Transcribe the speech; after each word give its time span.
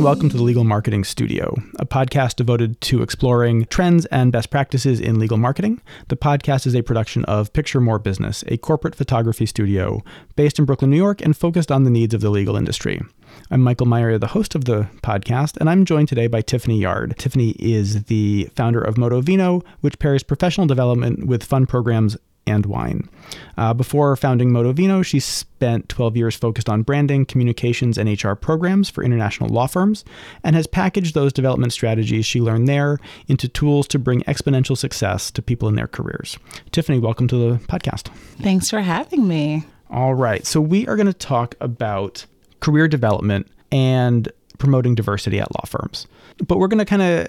and 0.00 0.06
welcome 0.06 0.30
to 0.30 0.36
the 0.38 0.42
Legal 0.42 0.64
Marketing 0.64 1.04
Studio, 1.04 1.54
a 1.78 1.84
podcast 1.84 2.36
devoted 2.36 2.80
to 2.80 3.02
exploring 3.02 3.66
trends 3.66 4.06
and 4.06 4.32
best 4.32 4.48
practices 4.48 4.98
in 4.98 5.18
legal 5.18 5.36
marketing. 5.36 5.78
The 6.08 6.16
podcast 6.16 6.66
is 6.66 6.74
a 6.74 6.82
production 6.82 7.22
of 7.26 7.52
Picture 7.52 7.82
More 7.82 7.98
Business, 7.98 8.42
a 8.48 8.56
corporate 8.56 8.94
photography 8.94 9.44
studio 9.44 10.02
based 10.36 10.58
in 10.58 10.64
Brooklyn, 10.64 10.90
New 10.90 10.96
York, 10.96 11.20
and 11.20 11.36
focused 11.36 11.70
on 11.70 11.84
the 11.84 11.90
needs 11.90 12.14
of 12.14 12.22
the 12.22 12.30
legal 12.30 12.56
industry. 12.56 13.02
I'm 13.50 13.60
Michael 13.60 13.86
Meyer, 13.86 14.16
the 14.16 14.28
host 14.28 14.54
of 14.54 14.64
the 14.64 14.88
podcast, 15.02 15.58
and 15.58 15.68
I'm 15.68 15.84
joined 15.84 16.08
today 16.08 16.28
by 16.28 16.40
Tiffany 16.40 16.80
Yard. 16.80 17.16
Tiffany 17.18 17.50
is 17.58 18.04
the 18.04 18.48
founder 18.56 18.80
of 18.80 18.96
Moto 18.96 19.20
Vino, 19.20 19.62
which 19.82 19.98
pairs 19.98 20.22
professional 20.22 20.66
development 20.66 21.26
with 21.26 21.44
fun 21.44 21.66
programs 21.66 22.16
and 22.46 22.66
wine. 22.66 23.08
Uh, 23.56 23.74
before 23.74 24.14
founding 24.16 24.52
Moto 24.52 24.72
Vino, 24.72 25.02
she 25.02 25.20
spent 25.20 25.88
12 25.88 26.16
years 26.16 26.36
focused 26.36 26.68
on 26.68 26.82
branding, 26.82 27.24
communications, 27.24 27.98
and 27.98 28.22
HR 28.22 28.32
programs 28.32 28.90
for 28.90 29.04
international 29.04 29.48
law 29.48 29.66
firms, 29.66 30.04
and 30.42 30.56
has 30.56 30.66
packaged 30.66 31.14
those 31.14 31.32
development 31.32 31.72
strategies 31.72 32.26
she 32.26 32.40
learned 32.40 32.68
there 32.68 32.98
into 33.28 33.48
tools 33.48 33.86
to 33.88 33.98
bring 33.98 34.22
exponential 34.22 34.76
success 34.76 35.30
to 35.30 35.42
people 35.42 35.68
in 35.68 35.74
their 35.74 35.88
careers. 35.88 36.38
Tiffany, 36.72 36.98
welcome 36.98 37.28
to 37.28 37.36
the 37.36 37.58
podcast. 37.66 38.08
Thanks 38.42 38.70
for 38.70 38.80
having 38.80 39.28
me. 39.28 39.64
All 39.90 40.14
right. 40.14 40.46
So, 40.46 40.60
we 40.60 40.86
are 40.86 40.96
going 40.96 41.06
to 41.06 41.12
talk 41.12 41.54
about 41.60 42.24
career 42.60 42.86
development 42.88 43.48
and 43.72 44.30
promoting 44.58 44.94
diversity 44.94 45.40
at 45.40 45.50
law 45.52 45.64
firms. 45.66 46.06
But 46.46 46.58
we're 46.58 46.68
going 46.68 46.78
to 46.78 46.84
kind 46.84 47.02
of 47.02 47.28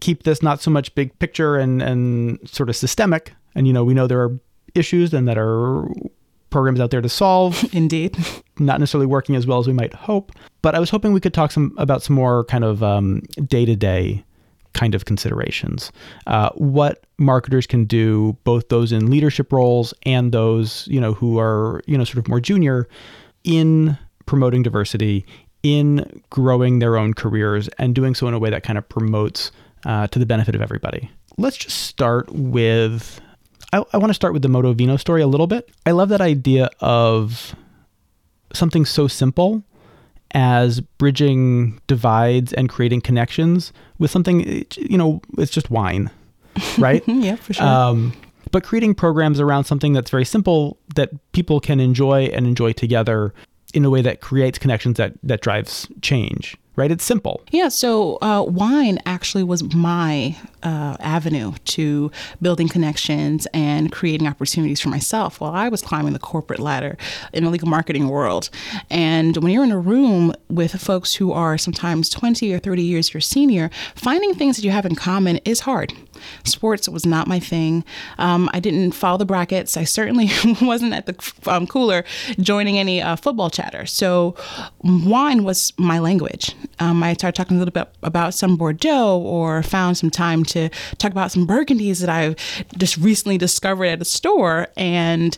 keep 0.00 0.22
this 0.22 0.42
not 0.42 0.62
so 0.62 0.70
much 0.70 0.94
big 0.94 1.16
picture 1.18 1.56
and, 1.56 1.82
and 1.82 2.38
sort 2.48 2.68
of 2.68 2.76
systemic. 2.76 3.34
And, 3.54 3.66
you 3.66 3.72
know, 3.72 3.84
we 3.84 3.94
know 3.94 4.06
there 4.06 4.20
are 4.20 4.38
issues 4.74 5.12
and 5.12 5.26
that 5.28 5.38
are 5.38 5.88
programs 6.50 6.80
out 6.80 6.90
there 6.90 7.00
to 7.00 7.08
solve. 7.08 7.64
Indeed. 7.72 8.16
Not 8.58 8.80
necessarily 8.80 9.06
working 9.06 9.36
as 9.36 9.46
well 9.46 9.58
as 9.58 9.66
we 9.66 9.72
might 9.72 9.94
hope. 9.94 10.32
But 10.62 10.74
I 10.74 10.80
was 10.80 10.90
hoping 10.90 11.12
we 11.12 11.20
could 11.20 11.34
talk 11.34 11.52
some 11.52 11.74
about 11.78 12.02
some 12.02 12.14
more 12.16 12.44
kind 12.44 12.64
of 12.64 12.80
day 13.48 13.64
to 13.64 13.76
day 13.76 14.24
kind 14.72 14.94
of 14.94 15.04
considerations. 15.04 15.90
Uh, 16.26 16.50
what 16.54 17.04
marketers 17.18 17.66
can 17.66 17.84
do, 17.84 18.36
both 18.44 18.68
those 18.68 18.92
in 18.92 19.10
leadership 19.10 19.52
roles 19.52 19.92
and 20.04 20.32
those 20.32 20.86
you 20.88 21.00
know 21.00 21.12
who 21.12 21.38
are 21.38 21.82
you 21.86 21.96
know 21.96 22.04
sort 22.04 22.18
of 22.18 22.28
more 22.28 22.40
junior, 22.40 22.88
in 23.44 23.98
promoting 24.26 24.62
diversity, 24.62 25.24
in 25.62 26.22
growing 26.30 26.78
their 26.78 26.96
own 26.96 27.14
careers, 27.14 27.68
and 27.78 27.94
doing 27.94 28.14
so 28.14 28.28
in 28.28 28.34
a 28.34 28.38
way 28.38 28.50
that 28.50 28.62
kind 28.62 28.78
of 28.78 28.88
promotes 28.88 29.50
uh, 29.86 30.06
to 30.08 30.18
the 30.18 30.26
benefit 30.26 30.54
of 30.54 30.62
everybody. 30.62 31.10
Let's 31.36 31.56
just 31.56 31.84
start 31.84 32.30
with 32.32 33.20
I, 33.72 33.84
I 33.92 33.98
want 33.98 34.10
to 34.10 34.14
start 34.14 34.32
with 34.32 34.42
the 34.42 34.48
Moto 34.48 34.72
Vino 34.72 34.96
story 34.96 35.22
a 35.22 35.26
little 35.26 35.46
bit. 35.46 35.70
I 35.86 35.92
love 35.92 36.08
that 36.08 36.20
idea 36.20 36.70
of 36.80 37.54
something 38.52 38.84
so 38.84 39.06
simple 39.06 39.62
as 40.32 40.80
bridging 40.80 41.80
divides 41.86 42.52
and 42.52 42.68
creating 42.68 43.00
connections 43.00 43.72
with 43.98 44.10
something, 44.10 44.64
you 44.76 44.96
know, 44.96 45.20
it's 45.38 45.50
just 45.50 45.70
wine, 45.70 46.10
right? 46.78 47.02
yeah, 47.06 47.36
for 47.36 47.52
sure. 47.52 47.66
Um, 47.66 48.12
but 48.52 48.64
creating 48.64 48.94
programs 48.94 49.40
around 49.40 49.64
something 49.64 49.92
that's 49.92 50.10
very 50.10 50.24
simple 50.24 50.78
that 50.96 51.10
people 51.32 51.60
can 51.60 51.80
enjoy 51.80 52.24
and 52.26 52.46
enjoy 52.46 52.72
together 52.72 53.32
in 53.74 53.84
a 53.84 53.90
way 53.90 54.02
that 54.02 54.20
creates 54.20 54.58
connections 54.58 54.96
that 54.96 55.12
that 55.22 55.40
drives 55.40 55.86
change 56.02 56.56
right? 56.80 56.90
It's 56.90 57.04
simple. 57.04 57.42
Yeah. 57.50 57.68
So 57.68 58.18
uh, 58.22 58.42
wine 58.42 58.98
actually 59.04 59.44
was 59.44 59.62
my 59.74 60.36
uh, 60.62 60.96
avenue 61.00 61.52
to 61.64 62.10
building 62.40 62.68
connections 62.68 63.46
and 63.52 63.92
creating 63.92 64.26
opportunities 64.26 64.80
for 64.80 64.88
myself 64.88 65.40
while 65.40 65.52
I 65.52 65.68
was 65.68 65.82
climbing 65.82 66.12
the 66.12 66.18
corporate 66.18 66.60
ladder 66.60 66.96
in 67.32 67.44
the 67.44 67.50
legal 67.50 67.68
marketing 67.68 68.08
world. 68.08 68.50
And 68.90 69.36
when 69.38 69.52
you're 69.52 69.64
in 69.64 69.72
a 69.72 69.78
room 69.78 70.34
with 70.48 70.72
folks 70.80 71.14
who 71.14 71.32
are 71.32 71.56
sometimes 71.58 72.08
20 72.08 72.52
or 72.52 72.58
30 72.58 72.82
years 72.82 73.12
your 73.14 73.20
senior, 73.20 73.70
finding 73.94 74.34
things 74.34 74.56
that 74.56 74.64
you 74.64 74.70
have 74.70 74.86
in 74.86 74.94
common 74.94 75.36
is 75.38 75.60
hard. 75.60 75.92
Sports 76.44 76.88
was 76.88 77.06
not 77.06 77.26
my 77.26 77.40
thing. 77.40 77.84
Um, 78.18 78.50
I 78.52 78.60
didn't 78.60 78.92
follow 78.92 79.18
the 79.18 79.24
brackets. 79.24 79.76
I 79.76 79.84
certainly 79.84 80.30
wasn't 80.62 80.92
at 80.92 81.06
the 81.06 81.32
um, 81.50 81.66
cooler 81.66 82.04
joining 82.40 82.78
any 82.78 83.00
uh, 83.00 83.16
football 83.16 83.50
chatter. 83.50 83.86
So 83.86 84.34
wine 84.82 85.44
was 85.44 85.72
my 85.78 85.98
language 85.98 86.54
um, 86.78 87.02
I 87.02 87.12
started 87.14 87.36
talking 87.36 87.56
a 87.56 87.58
little 87.58 87.72
bit 87.72 87.88
about 88.02 88.34
some 88.34 88.56
Bordeaux 88.56 89.18
or 89.18 89.62
found 89.62 89.98
some 89.98 90.10
time 90.10 90.44
to 90.46 90.68
talk 90.98 91.10
about 91.10 91.30
some 91.32 91.46
Burgundies 91.46 92.00
that 92.00 92.08
I've 92.08 92.36
just 92.76 92.96
recently 92.96 93.38
discovered 93.38 93.86
at 93.86 94.00
a 94.00 94.04
store. 94.04 94.68
And 94.76 95.36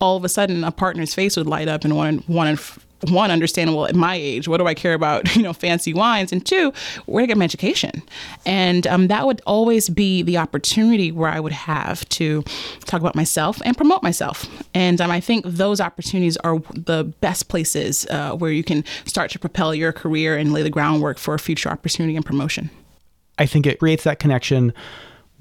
all 0.00 0.16
of 0.16 0.24
a 0.24 0.28
sudden, 0.28 0.64
a 0.64 0.72
partner's 0.72 1.14
face 1.14 1.36
would 1.36 1.46
light 1.46 1.68
up 1.68 1.84
and 1.84 1.96
want, 1.96 2.26
to 2.58 2.80
one, 3.08 3.30
understandable 3.30 3.86
at 3.86 3.94
my 3.94 4.14
age, 4.14 4.48
what 4.48 4.58
do 4.58 4.66
I 4.66 4.74
care 4.74 4.94
about, 4.94 5.34
you 5.36 5.42
know, 5.42 5.52
fancy 5.52 5.92
wines? 5.92 6.32
And 6.32 6.44
two, 6.44 6.72
where 7.06 7.22
to 7.22 7.26
get 7.26 7.36
my 7.36 7.44
education? 7.44 8.02
And 8.46 8.86
um, 8.86 9.08
that 9.08 9.26
would 9.26 9.40
always 9.46 9.88
be 9.88 10.22
the 10.22 10.38
opportunity 10.38 11.12
where 11.12 11.30
I 11.30 11.40
would 11.40 11.52
have 11.52 12.08
to 12.10 12.42
talk 12.84 13.00
about 13.00 13.14
myself 13.14 13.60
and 13.64 13.76
promote 13.76 14.02
myself. 14.02 14.46
And 14.74 15.00
um, 15.00 15.10
I 15.10 15.20
think 15.20 15.44
those 15.46 15.80
opportunities 15.80 16.36
are 16.38 16.58
the 16.74 17.04
best 17.20 17.48
places 17.48 18.06
uh, 18.10 18.32
where 18.32 18.52
you 18.52 18.64
can 18.64 18.84
start 19.04 19.30
to 19.32 19.38
propel 19.38 19.74
your 19.74 19.92
career 19.92 20.36
and 20.36 20.52
lay 20.52 20.62
the 20.62 20.70
groundwork 20.70 21.18
for 21.18 21.36
future 21.38 21.68
opportunity 21.68 22.16
and 22.16 22.24
promotion. 22.24 22.70
I 23.38 23.46
think 23.46 23.66
it 23.66 23.78
creates 23.78 24.04
that 24.04 24.18
connection 24.18 24.72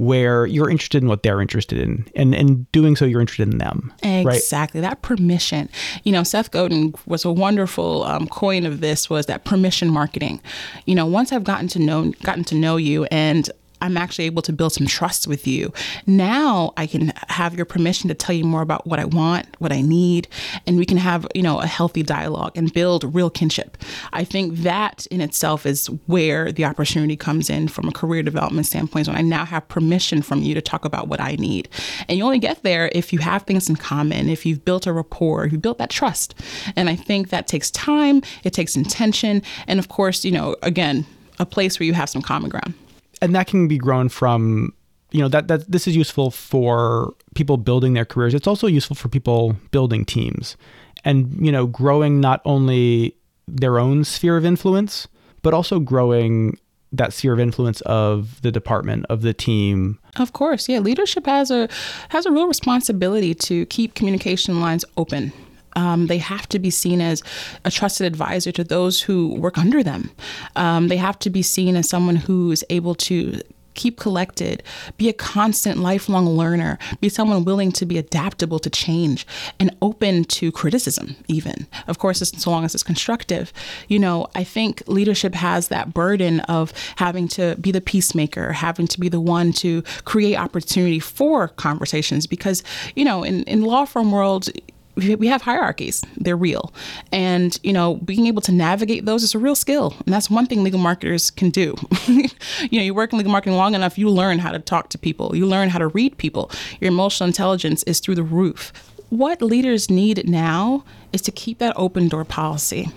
where 0.01 0.47
you're 0.47 0.67
interested 0.67 1.03
in 1.03 1.07
what 1.07 1.22
they're 1.22 1.39
interested 1.39 1.78
in 1.78 2.03
and 2.16 2.34
in 2.34 2.66
doing 2.72 2.95
so 2.95 3.06
you're 3.06 3.22
interested 3.22 3.47
in 3.51 3.59
them 3.59 3.94
exactly. 4.01 4.81
Right? 4.81 4.89
that 4.89 5.03
permission. 5.03 5.69
You 6.03 6.12
know 6.12 6.23
seth 6.23 6.50
godin 6.50 6.95
was 7.06 7.23
a 7.23 7.31
wonderful 7.31 8.03
um, 8.03 8.28
coin 8.28 8.66
of 8.66 8.81
this 8.81 9.12
was 9.12 9.28
that 9.28 9.45
permission 9.45 9.91
marketing. 9.91 10.41
You 10.88 10.95
know 10.95 11.06
once 11.06 11.31
i've 11.31 11.44
gotten 11.44 11.67
to 11.67 11.79
know 11.79 12.13
gotten 12.23 12.44
to 12.45 12.56
know 12.56 12.78
you 12.78 13.06
and 13.06 13.47
I'm 13.81 13.97
actually 13.97 14.25
able 14.25 14.42
to 14.44 14.53
build 14.53 14.74
some 14.74 14.88
trust 14.88 15.28
with 15.28 15.47
you. 15.47 15.74
Now 16.06 16.74
I 16.78 16.88
can 16.88 17.12
have 17.28 17.56
your 17.56 17.66
permission 17.66 18.08
to 18.09 18.14
tell 18.14 18.36
you 18.36 18.46
more 18.46 18.62
about 18.62 18.86
what 18.88 19.00
I 19.00 19.06
want, 19.06 19.47
what 19.59 19.72
I 19.72 19.81
need, 19.81 20.28
and 20.66 20.78
we 20.78 20.86
can 20.86 20.97
have, 20.97 21.28
you 21.34 21.42
know, 21.42 21.59
a 21.59 21.68
healthy 21.68 22.03
dialogue 22.03 22.53
and 22.56 22.72
build 22.74 23.03
real 23.16 23.30
kinship. 23.30 23.78
I 24.14 24.24
think 24.24 24.58
that 24.59 25.06
in 25.08 25.22
itself 25.22 25.66
is 25.66 25.88
where 26.06 26.52
the 26.52 26.66
opportunity 26.66 27.16
comes 27.16 27.50
in 27.50 27.68
from 27.68 27.88
a 27.88 27.92
career 27.92 28.24
development 28.24 28.68
standpoint. 28.68 29.08
When 29.08 29.18
I 29.18 29.22
now 29.22 29.46
have 29.46 29.68
permission 29.68 30.22
from 30.22 30.42
you 30.42 30.53
to 30.53 30.62
talk 30.62 30.86
about 30.86 31.08
what 31.08 31.19
I 31.19 31.36
need. 31.36 31.69
And 32.08 32.18
you 32.18 32.24
only 32.24 32.40
get 32.40 32.63
there 32.63 32.92
if 32.94 33.12
you 33.12 33.19
have 33.19 33.44
things 33.44 33.69
in 33.69 33.75
common, 33.75 34.30
if 34.30 34.46
you've 34.46 34.63
built 34.63 34.88
a 34.88 34.94
rapport, 34.94 35.46
if 35.46 35.52
you 35.52 35.58
built 35.58 35.78
that 35.80 35.90
trust. 35.90 36.36
And 36.75 36.90
I 36.90 36.96
think 36.96 37.30
that 37.30 37.48
takes 37.48 37.72
time, 37.72 38.22
it 38.44 38.53
takes 38.53 38.75
intention, 38.75 39.42
and 39.68 39.80
of 39.80 39.88
course, 39.88 40.24
you 40.24 40.31
know, 40.31 40.56
again, 40.62 41.06
a 41.40 41.46
place 41.46 41.80
where 41.80 41.88
you 41.88 41.94
have 41.94 42.09
some 42.09 42.22
common 42.22 42.50
ground 42.50 42.74
and 43.22 43.36
that 43.36 43.48
can 43.48 43.68
be 43.68 43.78
grown 43.78 44.09
from 44.09 44.74
you 45.12 45.22
know 45.22 45.28
that 45.28 45.48
that 45.48 45.70
this 45.72 45.88
is 45.88 45.96
useful 45.96 46.32
for 46.32 47.14
people 47.36 47.58
building 47.58 47.94
their 47.94 48.06
careers. 48.06 48.34
It's 48.34 48.48
also 48.48 48.68
useful 48.68 48.96
for 48.96 49.09
people 49.09 49.56
building 49.72 50.06
teams 50.06 50.58
and 51.04 51.46
you 51.46 51.52
know 51.52 51.68
growing 51.68 52.20
not 52.20 52.42
only 52.46 53.16
their 53.48 53.80
own 53.80 54.04
sphere 54.04 54.38
of 54.38 54.46
influence 54.46 55.08
but 55.42 55.54
also 55.54 55.80
growing 55.80 56.58
that 56.94 57.14
sphere 57.14 57.34
of 57.34 57.40
influence 57.40 57.81
of 57.81 58.42
the 58.42 58.52
department 58.52 59.06
of 59.10 59.22
the 59.22 59.34
team. 59.34 60.00
Of 60.18 60.34
course. 60.34 60.70
Yeah 60.70 60.80
leadership 60.80 61.26
has 61.26 61.52
a 61.52 61.68
has 62.10 62.26
a 62.26 62.31
real 62.31 62.48
responsibility 62.48 63.34
to 63.36 63.66
keep 63.68 63.96
communication 63.96 64.62
lines 64.62 64.86
open 64.98 65.34
um, 65.76 66.08
they 66.08 66.18
have 66.18 66.48
to 66.50 66.59
be 66.59 66.70
seen 66.70 67.02
as 67.02 67.24
a 67.66 67.72
trusted 67.72 68.08
advisor 68.08 68.52
to 68.52 68.64
those 68.64 69.02
who 69.02 69.34
work 69.36 69.58
under 69.58 69.84
them. 69.84 70.12
Um, 70.56 70.88
they 70.88 70.98
have 70.98 71.20
to 71.20 71.30
be 71.30 71.42
seen 71.42 71.76
as 71.76 71.90
someone 71.90 72.16
who 72.16 72.52
is 72.52 72.66
able 72.70 72.96
to 72.96 73.42
keep 73.74 74.00
collected, 74.00 74.64
be 74.98 75.10
a 75.10 75.14
constant 75.14 75.80
lifelong 75.80 76.28
learner, 76.28 76.78
be 77.00 77.10
someone 77.10 77.46
willing 77.46 77.72
to 77.72 77.86
be 77.86 77.98
adaptable 77.98 78.60
to 78.60 78.69
change 78.69 79.25
and 79.60 79.75
open 79.81 80.24
to 80.25 80.51
criticism, 80.51 81.16
even. 81.28 81.68
Of 81.88 81.98
course, 82.00 82.19
so 82.19 82.51
long 82.51 82.66
as 82.66 82.74
it's 82.74 82.84
constructive. 82.84 83.54
You 83.88 84.00
know, 84.00 84.28
I 84.36 84.44
think 84.44 84.84
leadership 84.88 85.34
has 85.36 85.69
that 85.69 85.94
burden 85.94 86.42
of 86.42 86.74
having 86.98 87.28
to 87.30 87.56
be 87.56 87.72
the 87.72 87.81
peacemaker, 87.81 88.51
having 88.51 88.88
to 88.88 89.00
be 89.00 89.10
the 89.10 89.22
one 89.22 89.54
to 89.54 89.84
create 90.06 90.36
opportunity 90.36 91.00
for 91.00 91.48
conversations 91.48 92.28
because, 92.28 92.63
you 92.95 93.06
know, 93.06 93.24
in, 93.24 93.44
in 93.44 93.62
law 93.62 93.86
firm 93.86 94.12
world, 94.12 94.50
we 94.96 95.28
have 95.28 95.42
hierarchies. 95.42 96.04
They're 96.18 96.38
real. 96.38 96.74
And 97.12 97.58
you 97.64 97.74
know 97.74 97.96
being 97.96 98.28
able 98.28 98.42
to 98.44 98.52
navigate 98.52 99.06
those 99.06 99.24
is 99.24 99.36
a 99.36 99.40
real 99.40 99.56
skill. 99.56 99.96
And 100.06 100.14
that's 100.14 100.30
one 100.30 100.46
thing 100.46 100.64
legal 100.64 100.80
marketers 100.80 101.32
can 101.32 101.50
do. 101.50 101.76
You 102.70 102.80
know 102.80 102.84
you 102.84 102.94
work 102.94 103.12
in 103.12 103.18
legal 103.18 103.32
marketing 103.32 103.58
long 103.58 103.76
enough 103.76 103.98
you 103.98 104.10
learn 104.10 104.40
how 104.40 104.52
to 104.52 104.60
talk 104.60 104.90
to 104.90 104.98
people. 104.98 105.36
You 105.36 105.48
learn 105.48 105.70
how 105.70 105.80
to 105.80 105.88
read 105.88 106.18
people. 106.18 106.52
Your 106.80 106.90
emotional 106.92 107.28
intelligence 107.28 107.84
is 107.84 108.00
through 108.00 108.16
the 108.16 108.24
roof. 108.24 108.72
What 109.10 109.42
leaders 109.42 109.90
need 109.90 110.28
now 110.30 110.86
is 111.12 111.22
to 111.24 111.32
keep 111.32 111.60
that 111.60 111.74
open 111.76 112.08
door 112.08 112.24
policy. 112.24 112.88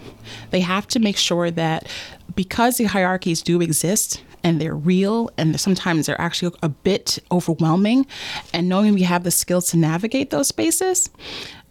They 0.50 0.60
have 0.60 0.86
to 0.88 1.00
make 1.00 1.16
sure 1.16 1.50
that 1.50 1.88
because 2.36 2.76
the 2.76 2.84
hierarchies 2.84 3.42
do 3.42 3.60
exist 3.60 4.22
and 4.44 4.60
they're 4.60 4.76
real 4.76 5.30
and 5.36 5.58
sometimes 5.58 6.06
they're 6.06 6.20
actually 6.20 6.54
a 6.62 6.68
bit 6.68 7.18
overwhelming 7.32 8.06
and 8.52 8.68
knowing 8.68 8.94
we 8.94 9.02
have 9.02 9.24
the 9.24 9.30
skills 9.30 9.70
to 9.70 9.76
navigate 9.76 10.30
those 10.30 10.48
spaces 10.48 11.10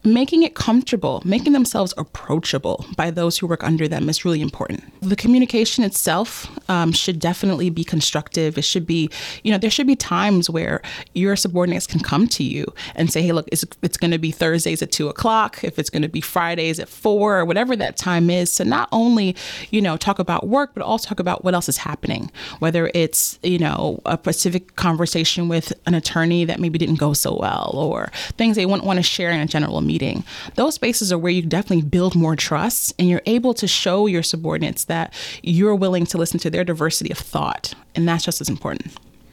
making 0.03 0.44
it 0.44 0.53
comfortable, 0.53 1.21
making 1.23 1.53
themselves 1.53 1.94
approachable 1.97 2.85
by 2.97 3.09
those 3.09 3.38
who 3.38 3.47
work 3.47 3.63
under 3.63 3.88
them 3.88 4.09
is 4.09 4.25
really 4.25 4.41
important. 4.41 4.83
The 5.01 5.15
communication 5.15 5.83
itself 5.83 6.50
um, 6.69 6.91
should 6.91 7.19
definitely 7.19 7.69
be 7.69 7.85
constructive. 7.85 8.57
It 8.57 8.63
should 8.63 8.85
be, 8.85 9.09
you 9.44 9.51
know, 9.51 9.57
there 9.57 9.69
should 9.69 9.88
be 9.88 9.95
times 9.95 10.50
where 10.50 10.81
your 11.13 11.35
subordinates 11.35 11.88
can 11.88 12.01
come 12.01 12.27
to 12.27 12.44
you 12.44 12.65
and 12.95 13.11
say, 13.11 13.21
hey, 13.21 13.31
look, 13.31 13.47
it's, 13.51 13.63
it's 13.81 13.95
going 13.95 14.11
to 14.11 14.17
be 14.17 14.31
Thursdays 14.31 14.81
at 14.81 14.91
two 14.91 15.07
o'clock, 15.07 15.63
if 15.63 15.79
it's 15.79 15.89
going 15.89 16.01
to 16.01 16.09
be 16.09 16.19
Fridays 16.19 16.79
at 16.79 16.89
four, 16.89 17.39
or 17.39 17.45
whatever 17.45 17.75
that 17.75 17.95
time 17.95 18.29
is, 18.29 18.51
So 18.51 18.65
not 18.65 18.89
only, 18.91 19.38
you 19.71 19.81
know, 19.81 19.95
talk 19.95 20.19
about 20.19 20.47
work, 20.47 20.71
but 20.73 20.83
also 20.83 21.07
talk 21.07 21.19
about 21.19 21.45
what 21.45 21.53
else 21.53 21.69
is 21.69 21.77
happening, 21.77 22.29
whether 22.59 22.91
it's, 22.94 23.39
you 23.41 23.59
know, 23.59 24.01
a 24.05 24.17
specific 24.17 24.75
conversation 24.75 25.47
with 25.47 25.71
an 25.85 25.94
attorney 25.94 26.44
that 26.45 26.59
maybe 26.59 26.77
didn't 26.77 27.00
go 27.00 27.13
so 27.13 27.38
well, 27.38 27.71
or 27.73 28.11
things 28.38 28.57
they 28.57 28.65
wouldn't 28.65 28.85
want 28.85 28.97
to 28.97 29.03
share 29.03 29.31
in 29.31 29.39
a 29.39 29.45
general 29.45 29.79
meeting 29.79 29.93
meeting. 29.94 30.24
Those 30.56 30.74
spaces 30.75 31.13
are 31.13 31.19
where 31.19 31.31
you 31.31 31.44
definitely 31.44 31.84
build 31.84 32.16
more 32.16 32.36
trust 32.36 32.94
and 32.98 33.07
you're 33.07 33.22
able 33.28 33.54
to 33.54 33.68
show 33.68 34.07
your 34.07 34.24
subordinates 34.24 34.86
that 34.86 35.13
you're 35.44 35.75
willing 35.75 36.06
to 36.07 36.18
listen 36.18 36.40
to 36.40 36.50
their 36.50 36.63
diversity 36.63 37.12
of 37.12 37.19
thought. 37.19 37.74
And 37.95 38.07
that's 38.07 38.25
just 38.25 38.42
as 38.42 38.50
important. 38.50 38.88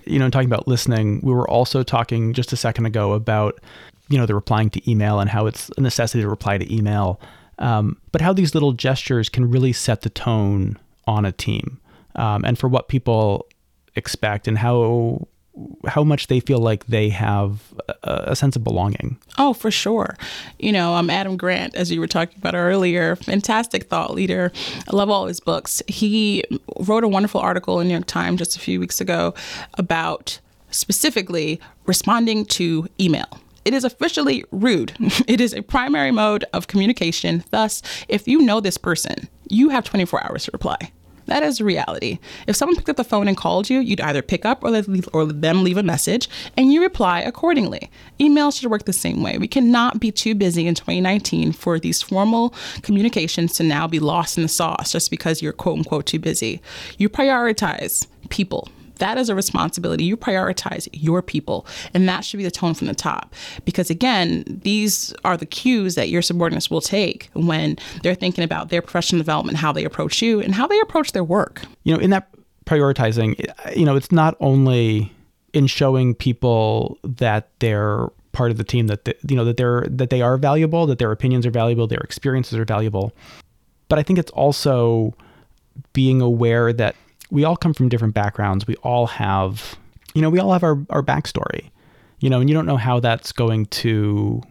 You 0.05 0.19
know, 0.19 0.29
talking 0.29 0.49
about 0.49 0.69
listening, 0.69 1.21
we 1.23 1.33
were 1.33 1.49
also 1.49 1.83
talking 1.83 2.35
just 2.35 2.53
a 2.53 2.57
second 2.57 2.85
ago 2.85 3.13
about, 3.15 3.59
you 4.11 4.19
know, 4.19 4.27
the 4.27 4.35
replying 4.35 4.69
to 4.71 4.91
email 4.91 5.19
and 5.21 5.31
how 5.31 5.47
it's 5.47 5.71
a 5.79 5.81
necessity 5.81 6.21
to 6.23 6.29
reply 6.29 6.59
to 6.59 6.75
email, 6.75 7.19
um, 7.59 7.97
but 8.13 8.21
how 8.21 8.33
these 8.35 8.53
little 8.55 8.73
gestures 8.73 9.29
can 9.31 9.51
really 9.51 9.73
set 9.73 10.03
the 10.03 10.11
tone 10.11 10.79
on 11.07 11.25
a 11.25 11.33
team 11.33 11.81
um, 12.17 12.45
and 12.45 12.59
for 12.59 12.69
what 12.69 12.89
people 12.89 13.47
expect 13.97 14.47
and 14.47 14.59
how 14.59 15.27
how 15.87 16.05
much 16.05 16.29
they 16.29 16.41
feel 16.41 16.59
like 16.59 16.87
they 16.87 17.09
have 17.09 17.75
a, 18.03 18.25
a, 18.29 18.37
sense 18.37 18.57
of 18.57 18.65
belonging. 18.65 19.19
Oh, 19.37 19.53
for 19.53 19.71
sure. 19.71 20.17
You 20.59 20.73
know, 20.73 20.95
I'm 20.95 21.11
Adam 21.11 21.37
Grant, 21.37 21.75
as 21.75 21.91
you 21.91 22.01
were 22.01 22.07
talking 22.07 22.39
about 22.39 22.55
earlier, 22.55 23.17
fantastic 23.17 23.85
thought 23.85 24.15
leader. 24.15 24.53
I 24.89 24.97
love 24.97 25.11
all 25.11 25.27
his 25.27 25.41
books. 25.41 25.83
He 25.89 26.45
wrote 26.79 27.05
a 27.05 27.09
wonderful 27.09 27.41
article 27.41 27.81
in 27.81 27.89
New 27.89 27.95
York 27.95 28.07
Times 28.07 28.39
just 28.39 28.57
a 28.57 28.61
few 28.61 28.79
weeks 28.79 29.01
ago 29.01 29.35
about 29.75 30.39
specifically 30.71 31.61
responding 31.87 32.45
to 32.47 32.89
email. 33.01 33.41
It 33.65 33.75
is 33.75 33.85
officially 33.85 34.45
rude. 34.51 34.95
It 35.27 35.41
is 35.41 35.53
a 35.53 35.63
primary 35.63 36.11
mode 36.11 36.45
of 36.53 36.67
communication. 36.67 37.45
Thus, 37.51 37.83
if 38.09 38.27
you 38.27 38.41
know 38.41 38.61
this 38.61 38.79
person, 38.79 39.29
you 39.49 39.69
have 39.69 39.85
24 39.85 40.25
hours 40.25 40.45
to 40.45 40.51
reply. 40.53 40.93
That 41.31 41.45
is 41.45 41.61
reality. 41.61 42.19
If 42.49 42.57
someone 42.57 42.75
picked 42.75 42.89
up 42.89 42.97
the 42.97 43.05
phone 43.05 43.29
and 43.29 43.37
called 43.37 43.71
you, 43.71 43.79
you'd 43.79 44.01
either 44.01 44.21
pick 44.21 44.45
up 44.45 44.65
or, 44.65 44.71
leave, 44.73 45.09
or 45.13 45.25
them 45.27 45.63
leave 45.63 45.77
a 45.77 45.83
message 45.85 46.29
and 46.57 46.73
you 46.73 46.83
reply 46.83 47.21
accordingly. 47.21 47.89
Emails 48.19 48.59
should 48.59 48.69
work 48.69 48.85
the 48.85 48.93
same 48.93 49.23
way. 49.23 49.39
We 49.39 49.47
cannot 49.47 50.01
be 50.01 50.11
too 50.11 50.35
busy 50.35 50.67
in 50.67 50.75
2019 50.75 51.53
for 51.53 51.79
these 51.79 52.03
formal 52.03 52.53
communications 52.83 53.53
to 53.55 53.63
now 53.63 53.87
be 53.87 54.01
lost 54.01 54.39
in 54.39 54.43
the 54.43 54.49
sauce 54.49 54.91
just 54.91 55.09
because 55.09 55.41
you're 55.41 55.53
quote 55.53 55.79
unquote 55.79 56.07
too 56.07 56.19
busy. 56.19 56.61
You 56.99 57.09
prioritize 57.09 58.09
people 58.29 58.69
that 59.01 59.19
is 59.19 59.29
a 59.29 59.35
responsibility. 59.35 60.05
You 60.05 60.17
prioritize 60.17 60.89
your 60.93 61.21
people, 61.21 61.67
and 61.93 62.09
that 62.09 62.25
should 62.25 62.39
be 62.39 62.45
the 62.45 62.51
tone 62.51 62.75
from 62.75 62.87
the 62.87 62.95
top. 62.95 63.35
Because 63.65 63.91
again, 63.91 64.45
these 64.47 65.13
are 65.25 65.37
the 65.37 65.47
cues 65.47 65.97
that 65.97 66.09
your 66.09 66.23
subordinates 66.23 66.71
will 66.71 66.81
take 66.81 67.29
when 67.35 67.77
they're 68.03 68.15
thinking 68.15 68.45
about 68.45 68.69
their 68.69 68.83
professional 68.83 69.19
development, 69.19 69.59
how 69.59 69.73
they 69.73 69.85
approach 69.85 70.23
you, 70.23 70.41
and 70.41 70.55
how 70.55 70.67
they 70.67 70.79
approach 70.81 71.13
their 71.13 71.25
work. 71.25 71.63
You 71.83 71.95
know, 71.95 72.01
in 72.01 72.11
that 72.11 72.29
prioritizing, 72.65 73.45
you 73.77 73.85
know, 73.85 73.97
it's 73.97 74.13
not 74.13 74.37
only 74.41 75.13
in 75.53 75.67
showing 75.67 76.15
people 76.15 76.99
that 77.03 77.49
they're 77.59 78.09
part 78.33 78.53
of 78.53 78.57
the 78.57 78.65
team 78.65 78.87
that 78.87 79.05
they, 79.05 79.15
you 79.29 79.35
know 79.35 79.45
that 79.45 79.57
they're 79.57 79.85
that 79.89 80.11
they 80.11 80.23
are 80.23 80.37
valuable, 80.37 80.87
that 80.87 80.99
their 80.99 81.11
opinions 81.11 81.45
are 81.45 81.51
valuable, 81.51 81.87
their 81.87 82.01
experiences 82.01 82.57
are 82.57 82.65
valuable. 82.65 83.13
But 83.89 83.99
I 83.99 84.03
think 84.03 84.19
it's 84.19 84.31
also 84.31 85.15
being 85.93 86.21
aware 86.21 86.73
that 86.73 86.95
we 87.31 87.45
all 87.45 87.57
come 87.57 87.75
from 87.75 87.89
different 87.89 88.15
backgrounds. 88.15 88.67
We 88.67 88.77
all 88.77 89.07
have, 89.07 89.77
you 90.15 90.23
know, 90.23 90.31
we 90.31 90.39
all 90.39 90.53
have 90.53 90.63
our, 90.63 90.79
our 90.91 91.03
backstory, 91.03 91.71
you 92.19 92.29
know, 92.29 92.41
and 92.41 92.49
you 92.49 92.55
don't 92.55 92.67
know 92.67 92.77
how 92.77 93.01
that's 93.01 93.33
going 93.33 93.67
to 93.67 94.43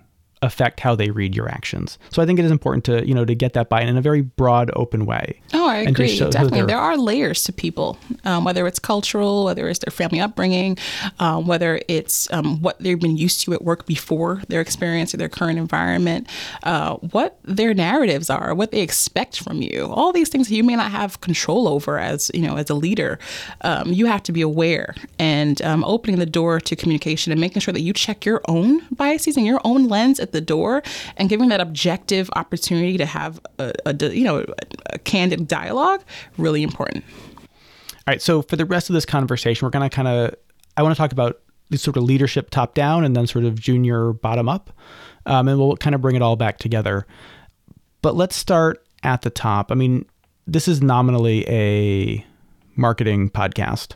affect 0.42 0.80
how 0.80 0.96
they 0.96 1.12
read 1.12 1.36
your 1.36 1.50
actions. 1.50 1.98
So 2.12 2.22
I 2.22 2.26
think 2.26 2.40
it 2.40 2.46
is 2.46 2.52
important 2.52 2.86
to, 2.86 3.06
you 3.06 3.14
know, 3.14 3.26
to 3.26 3.36
get 3.36 3.54
that 3.54 3.70
buy 3.70 3.82
in 3.82 3.98
a 3.98 4.02
very 4.02 4.22
broad, 4.22 4.72
open 4.76 5.06
way. 5.06 5.40
Oh, 5.54 5.68
I 5.68 5.80
agree. 5.80 6.18
Definitely. 6.18 6.64
There 6.64 6.78
are 6.78 6.98
layers 6.98 7.44
to 7.44 7.54
people, 7.54 7.98
um, 8.24 8.46
whether 8.46 8.66
it's 8.66 8.80
cultural, 8.80 9.46
whether 9.46 9.68
it's 9.68 9.80
their 9.80 9.92
family 9.92 10.22
upbringing, 10.22 10.78
um, 11.20 11.46
whether 11.46 11.82
it's 11.88 12.32
um, 12.32 12.62
what 12.62 12.80
they've 12.80 13.00
been 13.00 13.18
used 13.18 13.42
to 13.42 13.54
at 13.54 13.64
work 13.64 13.86
before 13.86 14.42
their 14.48 14.62
experience 14.62 15.14
or 15.14 15.18
their 15.18 15.30
current 15.30 15.60
environment, 15.60 16.28
uh, 16.64 16.96
what 16.96 17.38
their 17.44 17.74
narratives 17.74 18.30
are, 18.30 18.56
what 18.56 18.72
they 18.72 18.82
expect 18.82 19.44
from 19.44 19.62
you. 19.62 19.88
All 19.92 20.14
these 20.14 20.30
things 20.30 20.50
you 20.50 20.64
may 20.64 20.76
not 20.76 20.92
have 20.92 21.20
control 21.22 21.68
over 21.68 22.00
as, 22.00 22.32
you 22.34 22.42
know, 22.42 22.56
as 22.56 22.70
a 22.70 22.76
leader. 22.76 23.20
Um, 23.62 23.92
you 23.92 24.06
have 24.06 24.24
to 24.24 24.32
be 24.32 24.42
aware 24.42 24.96
and 25.18 25.62
um, 25.64 25.84
opening 25.84 26.18
the 26.18 26.26
door 26.26 26.62
to 26.62 26.76
communication 26.76 27.32
and 27.32 27.42
making 27.42 27.62
sure 27.62 27.74
that 27.74 27.82
you 27.82 27.92
check 27.92 28.26
your 28.26 28.42
own 28.48 28.82
biases 28.92 29.36
and 29.36 29.46
your 29.46 29.60
own 29.66 29.88
lens 29.88 30.20
at 30.30 30.34
the 30.34 30.42
door 30.42 30.84
and 31.18 31.28
giving 31.28 31.50
that 31.50 31.60
objective 31.60 32.30
opportunity 32.36 32.98
to 32.98 33.06
have 33.06 33.40
a, 33.58 33.74
a 33.86 33.94
you 34.14 34.24
know 34.24 34.46
a 34.88 35.00
candid 35.00 35.48
dialogue 35.48 36.04
really 36.38 36.64
important. 36.64 37.04
All 37.94 38.14
right, 38.14 38.22
so 38.22 38.42
for 38.44 38.56
the 38.56 38.66
rest 38.66 38.90
of 38.90 38.94
this 38.94 39.06
conversation, 39.06 39.66
we're 39.66 39.72
going 39.72 39.88
to 39.88 39.94
kind 39.94 40.08
of 40.08 40.36
I 40.78 40.84
want 40.84 40.96
to 40.96 40.98
talk 40.98 41.12
about 41.12 41.42
sort 41.76 41.98
of 41.98 42.04
leadership 42.04 42.50
top 42.50 42.74
down 42.74 43.04
and 43.04 43.16
then 43.16 43.28
sort 43.28 43.46
of 43.46 43.60
junior 43.60 44.14
bottom 44.14 44.48
up, 44.50 44.72
um, 45.26 45.48
and 45.48 45.60
we'll 45.60 45.78
kind 45.78 45.96
of 45.96 46.02
bring 46.02 46.16
it 46.16 46.22
all 46.22 46.36
back 46.36 46.58
together. 46.58 47.06
But 48.02 48.16
let's 48.16 48.36
start 48.36 48.86
at 49.04 49.22
the 49.22 49.30
top. 49.30 49.72
I 49.72 49.76
mean, 49.76 50.06
this 50.48 50.68
is 50.68 50.82
nominally 50.82 51.48
a 51.48 52.26
marketing 52.76 53.30
podcast, 53.30 53.96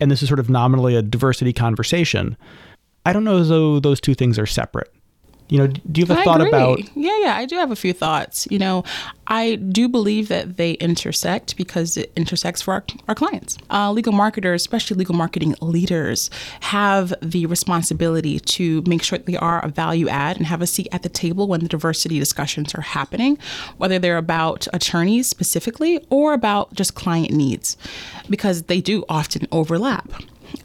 and 0.00 0.10
this 0.10 0.22
is 0.22 0.28
sort 0.28 0.40
of 0.40 0.48
nominally 0.48 0.96
a 0.96 1.02
diversity 1.02 1.52
conversation. 1.52 2.36
I 3.04 3.12
don't 3.12 3.24
know 3.24 3.38
as 3.38 3.48
though 3.48 3.80
those 3.80 4.00
two 4.00 4.14
things 4.14 4.38
are 4.38 4.46
separate. 4.46 4.92
You 5.52 5.58
know, 5.58 5.66
do 5.66 6.00
you 6.00 6.06
have 6.06 6.16
a 6.16 6.20
I 6.20 6.24
thought 6.24 6.40
agree. 6.40 6.48
about? 6.48 6.80
Yeah, 6.96 7.18
yeah, 7.20 7.36
I 7.36 7.44
do 7.44 7.56
have 7.56 7.70
a 7.70 7.76
few 7.76 7.92
thoughts. 7.92 8.48
You 8.50 8.58
know, 8.58 8.84
I 9.26 9.56
do 9.56 9.86
believe 9.86 10.28
that 10.28 10.56
they 10.56 10.72
intersect 10.72 11.58
because 11.58 11.98
it 11.98 12.10
intersects 12.16 12.62
for 12.62 12.72
our, 12.72 12.84
our 13.06 13.14
clients. 13.14 13.58
Uh, 13.70 13.92
legal 13.92 14.14
marketers, 14.14 14.62
especially 14.62 14.96
legal 14.96 15.14
marketing 15.14 15.54
leaders, 15.60 16.30
have 16.60 17.12
the 17.20 17.44
responsibility 17.44 18.40
to 18.40 18.82
make 18.86 19.02
sure 19.02 19.18
that 19.18 19.26
they 19.26 19.36
are 19.36 19.62
a 19.62 19.68
value 19.68 20.08
add 20.08 20.38
and 20.38 20.46
have 20.46 20.62
a 20.62 20.66
seat 20.66 20.88
at 20.90 21.02
the 21.02 21.10
table 21.10 21.46
when 21.46 21.60
the 21.60 21.68
diversity 21.68 22.18
discussions 22.18 22.74
are 22.74 22.80
happening, 22.80 23.36
whether 23.76 23.98
they're 23.98 24.16
about 24.16 24.66
attorneys 24.72 25.28
specifically 25.28 26.02
or 26.08 26.32
about 26.32 26.72
just 26.72 26.94
client 26.94 27.30
needs, 27.30 27.76
because 28.30 28.62
they 28.62 28.80
do 28.80 29.04
often 29.06 29.46
overlap. 29.52 30.10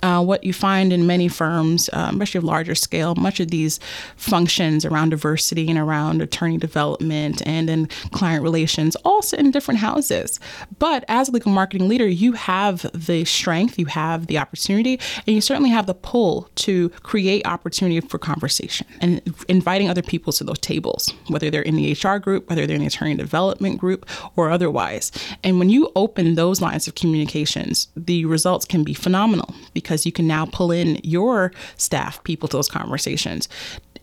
Uh, 0.04 0.24
what 0.24 0.44
you 0.44 0.54
find 0.54 0.94
in 0.94 1.08
many 1.08 1.28
firms, 1.28 1.90
uh, 1.94 2.10
especially 2.12 2.38
of 2.40 2.44
larger 2.44 2.76
scale, 2.76 3.16
much 3.16 3.40
of 3.40 3.50
these 3.50 3.80
functions 4.16 4.86
around 4.86 5.10
diversity 5.10 5.70
and 5.70 5.80
around 5.80 6.22
attorney 6.22 6.58
development 6.58 7.42
and 7.46 7.70
in 7.70 7.88
client 8.12 8.44
relations 8.44 8.96
all 8.98 9.22
sit 9.22 9.40
in 9.40 9.52
different 9.52 9.80
houses. 9.80 10.40
But 10.80 11.04
as 11.08 11.30
a 11.30 11.32
legal 11.32 11.52
marketing 11.52 11.88
leader, 11.88 12.08
you 12.08 12.34
have 12.34 12.86
the 12.94 13.26
strength, 13.26 13.80
you 13.80 13.86
have 13.86 14.28
the 14.28 14.38
opportunity, 14.38 15.00
and 15.26 15.36
you 15.36 15.42
certainly 15.42 15.70
have 15.70 15.88
the 15.88 15.94
pull 15.94 16.50
to 16.56 16.90
create 17.04 17.46
opportunity 17.46 18.00
for 18.02 18.18
conversation 18.18 18.88
and 19.02 19.22
inviting 19.48 19.90
other 19.90 20.02
people 20.02 20.34
to 20.34 20.44
those 20.44 20.60
tables, 20.60 21.14
whether 21.28 21.50
they're 21.50 21.62
in 21.62 21.76
the 21.76 21.94
HR 21.94 22.18
group, 22.18 22.50
whether 22.50 22.66
they're 22.66 22.76
in 22.76 22.82
the 22.82 22.88
attorney 22.88 23.16
development 23.16 23.80
group, 23.80 24.06
or 24.36 24.50
otherwise. 24.50 25.12
And 25.44 25.60
when 25.60 25.70
you 25.70 25.92
open 25.96 26.36
those 26.36 26.62
lines 26.62 26.88
of 26.88 26.96
communications, 26.96 27.88
the 27.96 28.26
results 28.26 28.66
can 28.66 28.84
be 28.84 28.94
phenomenal 28.94 29.54
because 29.78 30.08
you 30.08 30.12
can 30.12 30.26
now 30.26 30.44
pull 30.44 30.72
in 30.72 31.00
your 31.04 31.52
staff 31.76 32.24
people 32.24 32.50
to 32.50 32.58
those 32.58 32.68
conversations 32.68 33.48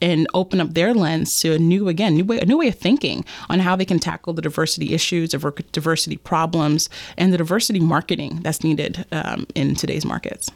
and 0.00 0.28
open 0.33 0.61
up 0.61 0.73
their 0.73 0.95
lens 0.95 1.40
to 1.40 1.52
a 1.52 1.59
new 1.59 1.88
again 1.88 2.14
new 2.14 2.25
way, 2.25 2.38
a 2.38 2.47
new 2.47 2.59
way 2.59 2.69
of 2.69 2.76
thinking 2.76 3.25
on 3.50 3.59
how 3.59 3.75
they 3.75 3.85
can 3.85 3.99
tackle 3.99 4.33
the 4.33 4.40
diversity 4.40 4.95
issues 4.95 5.31
diversity 5.73 6.16
problems 6.16 6.88
and 7.19 7.33
the 7.33 7.38
diversity 7.38 7.81
marketing 7.81 8.38
that's 8.43 8.62
needed 8.62 9.04
um, 9.11 9.49
in 9.57 9.75
today's 9.75 10.04
markets. 10.04 10.49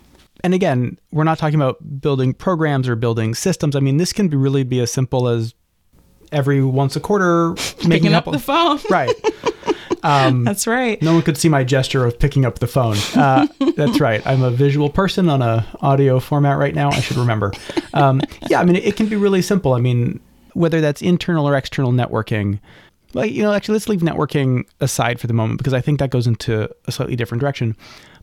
And 0.45 0.55
again 0.55 0.97
we're 1.11 1.25
not 1.25 1.37
talking 1.39 1.57
about 1.57 2.01
building 2.01 2.33
programs 2.33 2.89
or 2.89 2.95
building 2.95 3.35
systems. 3.35 3.75
I 3.75 3.81
mean 3.81 3.97
this 3.97 4.13
can 4.13 4.29
be 4.29 4.37
really 4.37 4.63
be 4.63 4.79
as 4.79 4.93
simple 4.93 5.27
as 5.27 5.53
every 6.31 6.63
once 6.63 6.95
a 6.95 7.01
quarter 7.01 7.57
making 7.89 8.15
up, 8.15 8.29
up 8.29 8.35
the 8.35 8.39
phone. 8.39 8.79
Right 8.89 9.13
Um, 10.05 10.45
that's 10.45 10.67
right. 10.67 11.01
No 11.03 11.13
one 11.15 11.23
could 11.23 11.37
see 11.37 11.49
my 11.49 11.65
gesture 11.65 12.05
of 12.05 12.19
picking 12.19 12.45
up 12.45 12.61
the 12.61 12.67
phone. 12.67 12.97
Uh, 13.15 13.47
that's 13.77 14.01
right. 14.01 14.25
I'm 14.27 14.43
a 14.43 14.51
visual 14.51 14.91
person 14.91 15.29
on 15.29 15.43
a 15.43 15.67
audio 15.81 16.21
format 16.21 16.57
right 16.59 16.75
now. 16.75 16.91
I 16.91 17.01
should 17.01 17.17
remember. 17.17 17.53
Um, 17.95 18.21
yeah, 18.49 18.61
I 18.61 18.65
mean, 18.65 18.77
it 18.77 18.97
can 18.97 19.07
be 19.07 19.17
really 19.17 19.43
simple. 19.43 19.75
I 19.75 19.81
mean, 19.81 20.21
whether 20.55 20.81
that's 20.81 21.03
internal 21.03 21.49
or 21.49 21.57
external 21.57 21.93
networking. 21.93 22.61
Like, 23.15 23.33
you 23.33 23.43
know, 23.43 23.53
actually, 23.53 23.75
let's 23.75 23.89
leave 23.89 24.01
networking 24.01 24.67
aside 24.81 25.19
for 25.21 25.27
the 25.27 25.33
moment 25.33 25.59
because 25.59 25.75
I 25.75 25.81
think 25.81 25.99
that 25.99 26.11
goes 26.11 26.27
into 26.27 26.69
a 26.87 26.93
slightly 26.93 27.17
different 27.17 27.41
direction. 27.41 27.77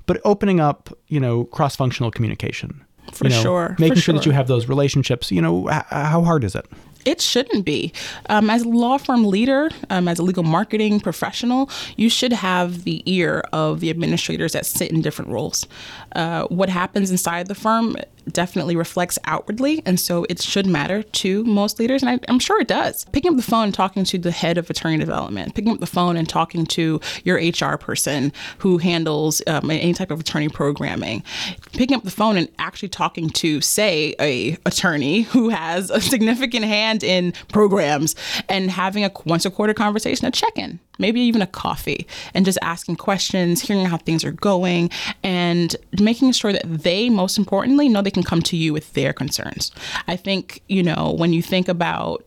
But 0.05 0.21
opening 0.23 0.59
up, 0.59 0.89
you 1.07 1.19
know, 1.19 1.45
cross-functional 1.45 2.11
communication. 2.11 2.85
For 3.11 3.25
you 3.25 3.31
know, 3.31 3.41
sure. 3.41 3.75
Making 3.79 3.95
for 3.95 4.01
sure, 4.01 4.13
that 4.15 4.25
you 4.25 4.31
have 4.31 4.47
those 4.47 4.67
relationships. 4.67 5.31
You 5.31 5.41
know, 5.41 5.69
h- 5.69 5.83
how 5.89 6.21
hard 6.23 6.43
is 6.43 6.55
it? 6.55 6.65
It 7.05 7.21
shouldn't 7.21 7.65
be. 7.65 7.93
Um, 8.29 8.49
as 8.49 8.63
a 8.63 8.67
law 8.69 8.97
firm 8.97 9.23
leader, 9.25 9.69
um, 9.91 10.07
as 10.07 10.19
a 10.19 10.23
legal 10.23 10.43
marketing 10.43 10.99
professional, 10.99 11.69
you 11.95 12.09
should 12.09 12.33
have 12.33 12.83
the 12.83 13.03
ear 13.05 13.43
of 13.53 13.79
the 13.79 13.91
administrators 13.91 14.53
that 14.53 14.65
sit 14.65 14.91
in 14.91 15.01
different 15.01 15.31
roles. 15.31 15.67
Uh, 16.15 16.47
what 16.47 16.69
happens 16.69 17.11
inside 17.11 17.47
the 17.47 17.55
firm 17.55 17.95
definitely 18.31 18.75
reflects 18.75 19.19
outwardly, 19.25 19.83
and 19.85 19.99
so 19.99 20.25
it 20.29 20.41
should 20.41 20.65
matter 20.65 21.03
to 21.03 21.43
most 21.43 21.79
leaders, 21.79 22.01
and 22.01 22.09
I, 22.09 22.31
am 22.31 22.39
sure 22.39 22.59
it 22.59 22.67
does. 22.67 23.05
Picking 23.11 23.31
up 23.31 23.37
the 23.37 23.43
phone 23.43 23.65
and 23.65 23.73
talking 23.73 24.03
to 24.05 24.17
the 24.17 24.31
head 24.31 24.57
of 24.57 24.69
attorney 24.69 24.97
development, 24.97 25.55
picking 25.55 25.73
up 25.73 25.79
the 25.79 25.85
phone 25.85 26.17
and 26.17 26.27
talking 26.27 26.65
to 26.67 26.99
your 27.23 27.37
HR 27.37 27.77
person 27.77 28.31
who 28.59 28.77
handles 28.77 29.41
um, 29.47 29.69
any 29.69 29.93
type 29.93 30.11
of 30.11 30.21
attorney 30.21 30.49
programming, 30.49 31.23
picking 31.73 31.95
up 31.95 32.03
the 32.03 32.11
phone 32.11 32.37
and 32.37 32.49
actually 32.59 32.89
talking 32.89 33.29
to, 33.29 33.61
say, 33.61 34.15
a 34.19 34.57
attorney 34.65 35.23
who 35.23 35.49
has 35.49 35.89
a 35.89 36.01
significant 36.01 36.65
hand 36.65 37.03
in 37.03 37.33
programs, 37.49 38.15
and 38.49 38.71
having 38.71 39.03
a 39.03 39.11
once 39.25 39.45
a 39.45 39.51
quarter 39.51 39.73
conversation, 39.73 40.25
a 40.25 40.31
check 40.31 40.57
in 40.57 40.79
maybe 40.99 41.19
even 41.21 41.41
a 41.41 41.47
coffee, 41.47 42.07
and 42.33 42.45
just 42.45 42.57
asking 42.61 42.97
questions, 42.97 43.61
hearing 43.61 43.85
how 43.85 43.97
things 43.97 44.23
are 44.23 44.31
going, 44.31 44.89
and 45.23 45.75
making 45.99 46.31
sure 46.31 46.51
that 46.51 46.63
they, 46.65 47.09
most 47.09 47.37
importantly, 47.37 47.89
know 47.89 48.01
they 48.01 48.11
can 48.11 48.23
come 48.23 48.41
to 48.43 48.57
you 48.57 48.73
with 48.73 48.93
their 48.93 49.13
concerns. 49.13 49.71
I 50.07 50.15
think, 50.15 50.61
you 50.67 50.83
know, 50.83 51.15
when 51.17 51.33
you 51.33 51.41
think 51.41 51.67
about 51.67 52.23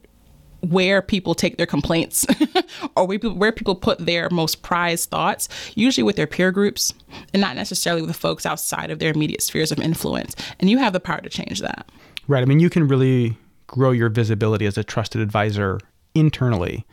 where 0.60 1.00
people 1.00 1.34
take 1.34 1.56
their 1.56 1.66
complaints 1.66 2.26
or 2.96 3.06
where 3.06 3.52
people 3.52 3.74
put 3.74 3.98
their 4.04 4.28
most 4.30 4.62
prized 4.62 5.10
thoughts, 5.10 5.48
usually 5.74 6.02
with 6.02 6.16
their 6.16 6.26
peer 6.26 6.50
groups 6.50 6.92
and 7.32 7.40
not 7.40 7.54
necessarily 7.54 8.02
with 8.02 8.16
folks 8.16 8.44
outside 8.44 8.90
of 8.90 8.98
their 8.98 9.12
immediate 9.12 9.42
spheres 9.42 9.70
of 9.70 9.78
influence. 9.78 10.34
And 10.58 10.68
you 10.68 10.78
have 10.78 10.92
the 10.92 11.00
power 11.00 11.20
to 11.20 11.28
change 11.28 11.60
that. 11.60 11.88
Right. 12.26 12.42
I 12.42 12.44
mean, 12.44 12.60
you 12.60 12.70
can 12.70 12.88
really 12.88 13.36
grow 13.66 13.90
your 13.90 14.08
visibility 14.08 14.66
as 14.66 14.76
a 14.76 14.84
trusted 14.84 15.20
advisor 15.20 15.78
internally. 16.14 16.84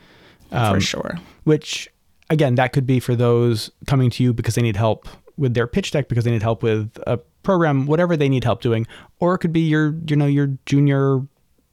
Um, 0.52 0.74
For 0.74 0.80
sure. 0.80 1.18
Which, 1.44 1.88
again, 2.30 2.54
that 2.56 2.72
could 2.72 2.86
be 2.86 3.00
for 3.00 3.14
those 3.14 3.70
coming 3.86 4.10
to 4.10 4.22
you 4.22 4.32
because 4.32 4.54
they 4.54 4.62
need 4.62 4.76
help 4.76 5.08
with 5.36 5.54
their 5.54 5.66
pitch 5.66 5.90
deck 5.90 6.08
because 6.08 6.24
they 6.24 6.30
need 6.30 6.42
help 6.42 6.62
with 6.62 6.98
a 7.06 7.18
program, 7.42 7.86
whatever 7.86 8.16
they 8.16 8.28
need 8.28 8.44
help 8.44 8.60
doing, 8.62 8.86
or 9.20 9.34
it 9.34 9.38
could 9.38 9.52
be 9.52 9.60
your, 9.60 9.94
you 10.08 10.16
know, 10.16 10.26
your 10.26 10.56
junior 10.66 11.20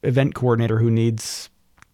event 0.03 0.35
coordinator 0.35 0.77
who 0.77 0.91
needs 0.91 1.49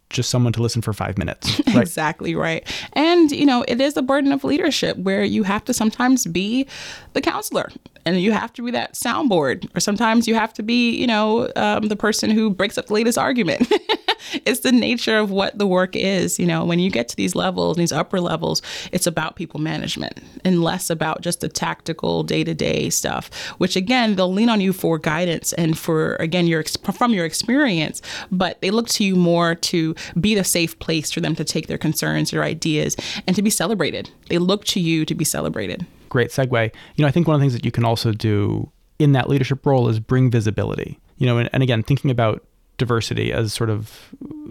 just 0.09 0.31
someone 0.31 0.51
to 0.53 0.62
listen 0.62 0.81
for 0.81 0.93
five 0.93 1.17
minutes. 1.17 1.62
Right? 1.69 1.83
exactly 1.83 2.33
right. 2.33 2.67
And, 2.93 3.31
you 3.31 3.45
know, 3.45 3.63
it 3.67 3.79
is 3.79 3.95
a 3.95 4.01
burden 4.01 4.31
of 4.31 4.43
leadership 4.43 4.98
where 4.98 5.24
you 5.24 5.43
have 5.43 5.63
to 5.65 5.74
sometimes 5.74 6.25
be 6.25 6.65
the 7.13 7.21
counselor 7.21 7.69
and 8.07 8.19
you 8.19 8.31
have 8.31 8.51
to 8.53 8.63
be 8.63 8.71
that 8.71 8.95
soundboard, 8.95 9.69
or 9.75 9.79
sometimes 9.79 10.27
you 10.27 10.33
have 10.33 10.51
to 10.53 10.63
be, 10.63 10.89
you 10.89 11.05
know, 11.05 11.51
um, 11.55 11.88
the 11.89 11.95
person 11.95 12.31
who 12.31 12.50
breaks 12.50 12.75
up 12.77 12.88
the 12.88 12.93
latest 12.93 13.19
argument. 13.19 13.71
it's 14.45 14.61
the 14.61 14.71
nature 14.71 15.17
of 15.17 15.31
what 15.31 15.57
the 15.57 15.67
work 15.67 15.95
is. 15.95 16.39
You 16.39 16.45
know, 16.45 16.65
when 16.65 16.79
you 16.79 16.89
get 16.89 17.07
to 17.09 17.15
these 17.15 17.35
levels, 17.35 17.77
these 17.77 17.91
upper 17.91 18.19
levels, 18.19 18.61
it's 18.91 19.07
about 19.07 19.35
people 19.35 19.59
management 19.59 20.19
and 20.45 20.63
less 20.63 20.89
about 20.89 21.21
just 21.21 21.41
the 21.41 21.49
tactical 21.49 22.23
day 22.23 22.43
to 22.43 22.53
day 22.53 22.89
stuff, 22.89 23.29
which 23.57 23.75
again, 23.75 24.15
they'll 24.15 24.31
lean 24.31 24.49
on 24.49 24.61
you 24.61 24.73
for 24.73 24.97
guidance 24.97 25.53
and 25.53 25.77
for, 25.77 26.15
again, 26.15 26.47
your 26.47 26.63
from 26.63 27.13
your 27.13 27.25
experience, 27.25 28.01
but 28.31 28.61
they 28.61 28.71
look 28.71 28.88
to 28.89 29.03
you 29.03 29.15
more 29.15 29.55
to 29.55 29.95
be 30.19 30.35
the 30.35 30.43
safe 30.43 30.77
place 30.79 31.11
for 31.11 31.21
them 31.21 31.35
to 31.35 31.43
take 31.43 31.67
their 31.67 31.77
concerns, 31.77 32.31
their 32.31 32.43
ideas, 32.43 32.95
and 33.27 33.35
to 33.35 33.41
be 33.41 33.49
celebrated. 33.49 34.09
They 34.29 34.38
look 34.38 34.65
to 34.65 34.79
you 34.79 35.05
to 35.05 35.15
be 35.15 35.25
celebrated 35.25 35.85
great 36.09 36.31
segue. 36.31 36.73
You 36.95 37.01
know, 37.03 37.07
I 37.07 37.11
think 37.11 37.27
one 37.27 37.35
of 37.35 37.39
the 37.39 37.43
things 37.43 37.53
that 37.53 37.63
you 37.63 37.71
can 37.71 37.85
also 37.85 38.11
do 38.11 38.71
in 38.97 39.13
that 39.13 39.29
leadership 39.29 39.65
role 39.65 39.88
is 39.88 39.99
bring 39.99 40.29
visibility. 40.29 40.99
You 41.17 41.27
know, 41.27 41.38
and, 41.38 41.49
and 41.53 41.63
again, 41.63 41.83
thinking 41.83 42.11
about 42.11 42.43
diversity 42.79 43.31
as 43.31 43.53
sort 43.53 43.69
of 43.69 44.09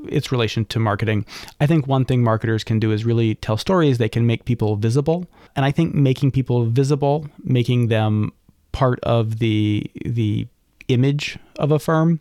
its 0.08 0.30
relation 0.30 0.64
to 0.66 0.78
marketing. 0.78 1.26
I 1.60 1.66
think 1.66 1.88
one 1.88 2.04
thing 2.04 2.22
marketers 2.22 2.62
can 2.62 2.78
do 2.78 2.92
is 2.92 3.04
really 3.04 3.34
tell 3.34 3.56
stories. 3.56 3.98
They 3.98 4.08
can 4.08 4.26
make 4.26 4.44
people 4.44 4.76
visible. 4.76 5.26
And 5.56 5.64
I 5.64 5.72
think 5.72 5.94
making 5.94 6.30
people 6.30 6.66
visible, 6.66 7.26
making 7.42 7.88
them 7.88 8.32
part 8.70 9.00
of 9.02 9.40
the 9.40 9.90
the 10.04 10.46
image 10.86 11.38
of 11.58 11.72
a 11.72 11.78
firm, 11.78 12.20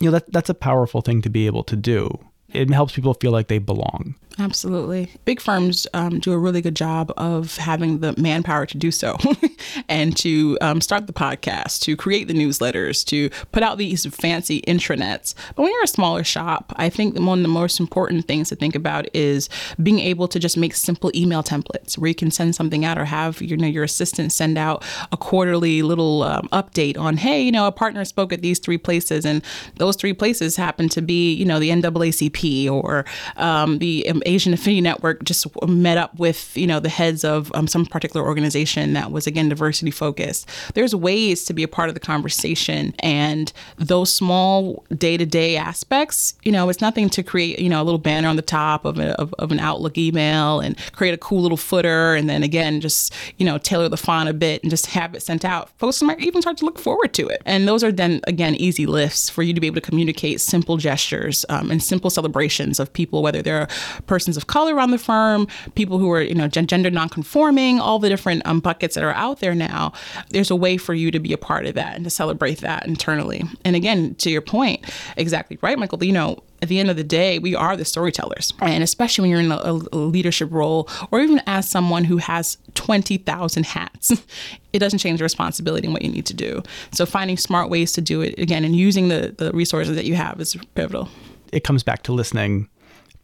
you 0.00 0.06
know, 0.06 0.12
that 0.12 0.32
that's 0.32 0.48
a 0.48 0.54
powerful 0.54 1.02
thing 1.02 1.20
to 1.22 1.28
be 1.28 1.46
able 1.46 1.64
to 1.64 1.76
do. 1.76 2.18
It 2.52 2.70
helps 2.70 2.94
people 2.94 3.14
feel 3.14 3.32
like 3.32 3.48
they 3.48 3.58
belong. 3.58 4.14
Absolutely. 4.40 5.10
Big 5.24 5.40
firms 5.40 5.88
um, 5.94 6.20
do 6.20 6.32
a 6.32 6.38
really 6.38 6.60
good 6.60 6.76
job 6.76 7.12
of 7.16 7.56
having 7.56 7.98
the 7.98 8.14
manpower 8.16 8.66
to 8.66 8.78
do 8.78 8.92
so 8.92 9.16
and 9.88 10.16
to 10.18 10.56
um, 10.60 10.80
start 10.80 11.08
the 11.08 11.12
podcast, 11.12 11.80
to 11.80 11.96
create 11.96 12.28
the 12.28 12.34
newsletters, 12.34 13.04
to 13.06 13.30
put 13.50 13.64
out 13.64 13.78
these 13.78 14.06
fancy 14.14 14.62
intranets. 14.62 15.34
But 15.56 15.64
when 15.64 15.72
you're 15.72 15.82
a 15.82 15.88
smaller 15.88 16.22
shop, 16.22 16.72
I 16.76 16.88
think 16.88 17.18
one 17.18 17.40
of 17.40 17.42
the 17.42 17.48
most 17.48 17.80
important 17.80 18.26
things 18.26 18.48
to 18.50 18.54
think 18.54 18.76
about 18.76 19.06
is 19.12 19.48
being 19.82 19.98
able 19.98 20.28
to 20.28 20.38
just 20.38 20.56
make 20.56 20.74
simple 20.74 21.10
email 21.16 21.42
templates 21.42 21.98
where 21.98 22.08
you 22.08 22.14
can 22.14 22.30
send 22.30 22.54
something 22.54 22.84
out 22.84 22.96
or 22.96 23.06
have 23.06 23.42
you 23.42 23.56
know, 23.56 23.66
your 23.66 23.84
assistant 23.84 24.30
send 24.30 24.56
out 24.56 24.84
a 25.10 25.16
quarterly 25.16 25.82
little 25.82 26.22
um, 26.22 26.48
update 26.52 26.96
on, 26.96 27.16
hey, 27.16 27.42
you 27.42 27.50
know, 27.50 27.66
a 27.66 27.72
partner 27.72 28.04
spoke 28.04 28.32
at 28.32 28.42
these 28.42 28.60
three 28.60 28.78
places, 28.78 29.26
and 29.26 29.42
those 29.76 29.96
three 29.96 30.12
places 30.12 30.54
happen 30.54 30.88
to 30.90 31.02
be, 31.02 31.32
you 31.34 31.44
know, 31.44 31.58
the 31.58 31.70
NAACP 31.70 32.70
or 32.70 33.04
um, 33.36 33.78
the 33.78 34.06
Asian 34.28 34.52
Affinity 34.52 34.82
Network 34.82 35.24
just 35.24 35.46
met 35.66 35.96
up 35.96 36.18
with, 36.18 36.56
you 36.56 36.66
know, 36.66 36.80
the 36.80 36.88
heads 36.88 37.24
of 37.24 37.50
um, 37.54 37.66
some 37.66 37.86
particular 37.86 38.24
organization 38.24 38.92
that 38.92 39.10
was, 39.10 39.26
again, 39.26 39.48
diversity 39.48 39.90
focused. 39.90 40.48
There's 40.74 40.94
ways 40.94 41.44
to 41.46 41.54
be 41.54 41.62
a 41.62 41.68
part 41.68 41.88
of 41.88 41.94
the 41.94 42.00
conversation. 42.00 42.94
And 43.00 43.52
those 43.78 44.12
small 44.12 44.84
day 44.94 45.16
to 45.16 45.24
day 45.24 45.56
aspects, 45.56 46.34
you 46.42 46.52
know, 46.52 46.68
it's 46.68 46.82
nothing 46.82 47.08
to 47.10 47.22
create, 47.22 47.58
you 47.58 47.70
know, 47.70 47.80
a 47.80 47.84
little 47.84 47.98
banner 47.98 48.28
on 48.28 48.36
the 48.36 48.42
top 48.42 48.84
of, 48.84 48.98
a, 48.98 49.18
of, 49.20 49.34
of 49.38 49.50
an 49.50 49.60
Outlook 49.60 49.96
email 49.96 50.60
and 50.60 50.76
create 50.92 51.14
a 51.14 51.18
cool 51.18 51.40
little 51.40 51.56
footer. 51.56 52.14
And 52.14 52.28
then 52.28 52.42
again, 52.42 52.80
just, 52.80 53.14
you 53.38 53.46
know, 53.46 53.56
tailor 53.56 53.88
the 53.88 53.96
font 53.96 54.28
a 54.28 54.34
bit 54.34 54.62
and 54.62 54.70
just 54.70 54.86
have 54.86 55.14
it 55.14 55.22
sent 55.22 55.44
out. 55.44 55.70
Folks 55.78 56.02
might 56.02 56.20
even 56.20 56.42
start 56.42 56.58
to 56.58 56.66
look 56.66 56.78
forward 56.78 57.14
to 57.14 57.26
it. 57.28 57.40
And 57.46 57.66
those 57.66 57.82
are 57.82 57.90
then, 57.90 58.20
again, 58.24 58.54
easy 58.56 58.84
lifts 58.84 59.30
for 59.30 59.42
you 59.42 59.54
to 59.54 59.60
be 59.60 59.66
able 59.66 59.80
to 59.80 59.88
communicate 59.90 60.40
simple 60.40 60.76
gestures 60.76 61.46
um, 61.48 61.70
and 61.70 61.82
simple 61.82 62.10
celebrations 62.10 62.78
of 62.78 62.92
people, 62.92 63.22
whether 63.22 63.40
they're 63.40 63.68
persons 64.08 64.36
of 64.36 64.46
color 64.48 64.80
on 64.80 64.90
the 64.90 64.98
firm, 64.98 65.46
people 65.74 65.98
who 65.98 66.10
are, 66.10 66.22
you 66.22 66.34
know, 66.34 66.48
gender 66.48 66.90
nonconforming, 66.90 67.78
all 67.78 67.98
the 67.98 68.08
different 68.08 68.44
um, 68.46 68.60
buckets 68.60 68.96
that 68.96 69.04
are 69.04 69.12
out 69.12 69.40
there 69.40 69.54
now. 69.54 69.92
There's 70.30 70.50
a 70.50 70.56
way 70.56 70.76
for 70.76 70.94
you 70.94 71.10
to 71.12 71.20
be 71.20 71.32
a 71.32 71.38
part 71.38 71.66
of 71.66 71.74
that 71.74 71.94
and 71.94 72.04
to 72.04 72.10
celebrate 72.10 72.58
that 72.58 72.86
internally. 72.86 73.44
And 73.64 73.76
again, 73.76 74.14
to 74.16 74.30
your 74.30 74.40
point, 74.40 74.84
exactly 75.16 75.58
right, 75.62 75.78
Michael, 75.78 76.02
you 76.02 76.12
know, 76.12 76.42
at 76.60 76.68
the 76.68 76.80
end 76.80 76.90
of 76.90 76.96
the 76.96 77.04
day, 77.04 77.38
we 77.38 77.54
are 77.54 77.76
the 77.76 77.84
storytellers. 77.84 78.52
And 78.60 78.82
especially 78.82 79.22
when 79.22 79.30
you're 79.30 79.40
in 79.40 79.52
a, 79.52 79.70
a 79.92 79.96
leadership 79.96 80.50
role 80.50 80.88
or 81.10 81.20
even 81.20 81.40
as 81.46 81.68
someone 81.68 82.04
who 82.04 82.16
has 82.16 82.58
20,000 82.74 83.66
hats, 83.66 84.10
it 84.72 84.80
doesn't 84.80 84.98
change 84.98 85.18
the 85.18 85.24
responsibility 85.24 85.86
and 85.86 85.94
what 85.94 86.02
you 86.02 86.10
need 86.10 86.26
to 86.26 86.34
do. 86.34 86.62
So 86.92 87.06
finding 87.06 87.36
smart 87.36 87.70
ways 87.70 87.92
to 87.92 88.00
do 88.00 88.22
it 88.22 88.36
again 88.38 88.64
and 88.64 88.74
using 88.74 89.08
the, 89.08 89.34
the 89.38 89.52
resources 89.52 89.94
that 89.94 90.04
you 90.04 90.16
have 90.16 90.40
is 90.40 90.56
pivotal. 90.74 91.08
It 91.52 91.64
comes 91.64 91.82
back 91.82 92.02
to 92.04 92.12
listening 92.12 92.68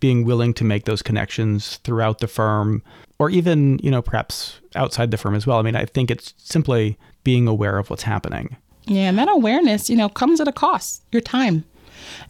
being 0.04 0.26
willing 0.26 0.52
to 0.52 0.64
make 0.64 0.84
those 0.84 1.00
connections 1.00 1.78
throughout 1.78 2.18
the 2.18 2.26
firm 2.26 2.82
or 3.18 3.30
even, 3.30 3.78
you 3.82 3.90
know, 3.90 4.02
perhaps 4.02 4.60
outside 4.74 5.10
the 5.10 5.16
firm 5.16 5.34
as 5.34 5.46
well. 5.46 5.58
I 5.58 5.62
mean, 5.62 5.76
I 5.76 5.86
think 5.86 6.10
it's 6.10 6.34
simply 6.36 6.98
being 7.22 7.48
aware 7.48 7.78
of 7.78 7.88
what's 7.88 8.02
happening. 8.02 8.54
Yeah, 8.84 9.08
and 9.08 9.18
that 9.18 9.30
awareness, 9.30 9.88
you 9.88 9.96
know, 9.96 10.10
comes 10.10 10.42
at 10.42 10.46
a 10.46 10.52
cost, 10.52 11.02
your 11.10 11.22
time 11.22 11.64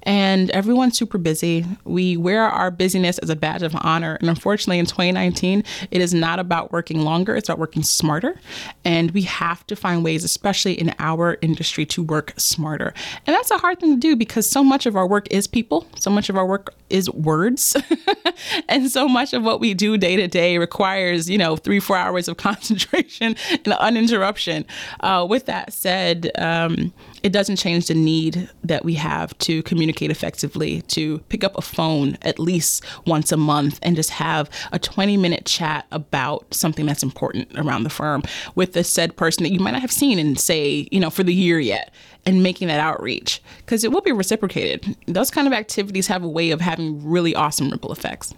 and 0.02 0.50
everyone's 0.50 0.96
super 0.96 1.18
busy. 1.18 1.64
We 1.84 2.16
wear 2.16 2.44
our 2.44 2.70
busyness 2.70 3.18
as 3.18 3.30
a 3.30 3.36
badge 3.36 3.62
of 3.62 3.74
honor. 3.80 4.16
And 4.20 4.28
unfortunately, 4.28 4.78
in 4.78 4.86
2019, 4.86 5.64
it 5.90 6.00
is 6.00 6.14
not 6.14 6.38
about 6.38 6.72
working 6.72 7.02
longer, 7.02 7.36
it's 7.36 7.48
about 7.48 7.58
working 7.58 7.82
smarter. 7.82 8.38
And 8.84 9.10
we 9.12 9.22
have 9.22 9.66
to 9.68 9.76
find 9.76 10.04
ways, 10.04 10.24
especially 10.24 10.74
in 10.74 10.94
our 10.98 11.38
industry, 11.42 11.86
to 11.86 12.02
work 12.02 12.34
smarter. 12.36 12.94
And 13.26 13.34
that's 13.34 13.50
a 13.50 13.58
hard 13.58 13.80
thing 13.80 13.94
to 13.94 14.00
do 14.00 14.16
because 14.16 14.48
so 14.48 14.62
much 14.62 14.86
of 14.86 14.96
our 14.96 15.06
work 15.06 15.26
is 15.30 15.46
people, 15.46 15.86
so 15.96 16.10
much 16.10 16.28
of 16.28 16.36
our 16.36 16.46
work 16.46 16.74
is 16.90 17.10
words. 17.10 17.76
and 18.68 18.90
so 18.90 19.08
much 19.08 19.32
of 19.32 19.42
what 19.42 19.60
we 19.60 19.74
do 19.74 19.96
day 19.96 20.16
to 20.16 20.28
day 20.28 20.58
requires, 20.58 21.28
you 21.28 21.38
know, 21.38 21.56
three, 21.56 21.80
four 21.80 21.96
hours 21.96 22.28
of 22.28 22.36
concentration 22.44 23.36
and 23.50 23.72
uninterruption. 23.74 24.64
Uh, 25.00 25.26
with 25.28 25.46
that 25.46 25.72
said, 25.72 26.30
um, 26.38 26.92
it 27.24 27.32
doesn't 27.32 27.56
change 27.56 27.86
the 27.86 27.94
need 27.94 28.50
that 28.62 28.84
we 28.84 28.94
have 28.94 29.36
to 29.38 29.62
communicate 29.62 30.10
effectively, 30.10 30.82
to 30.82 31.18
pick 31.30 31.42
up 31.42 31.56
a 31.56 31.62
phone 31.62 32.18
at 32.20 32.38
least 32.38 32.84
once 33.06 33.32
a 33.32 33.36
month 33.38 33.78
and 33.82 33.96
just 33.96 34.10
have 34.10 34.50
a 34.72 34.78
20 34.78 35.16
minute 35.16 35.46
chat 35.46 35.86
about 35.90 36.52
something 36.52 36.84
that's 36.84 37.02
important 37.02 37.48
around 37.56 37.84
the 37.84 37.90
firm 37.90 38.22
with 38.56 38.74
the 38.74 38.84
said 38.84 39.16
person 39.16 39.42
that 39.42 39.52
you 39.52 39.58
might 39.58 39.70
not 39.70 39.80
have 39.80 39.90
seen 39.90 40.18
in, 40.18 40.36
say, 40.36 40.86
you 40.92 41.00
know, 41.00 41.08
for 41.08 41.22
the 41.22 41.32
year 41.32 41.58
yet 41.58 41.94
and 42.26 42.42
making 42.42 42.68
that 42.68 42.78
outreach 42.78 43.42
because 43.58 43.84
it 43.84 43.90
will 43.90 44.02
be 44.02 44.12
reciprocated. 44.12 44.94
Those 45.06 45.30
kind 45.30 45.46
of 45.46 45.54
activities 45.54 46.06
have 46.08 46.22
a 46.22 46.28
way 46.28 46.50
of 46.50 46.60
having 46.60 47.08
really 47.08 47.34
awesome 47.34 47.70
ripple 47.70 47.90
effects. 47.90 48.34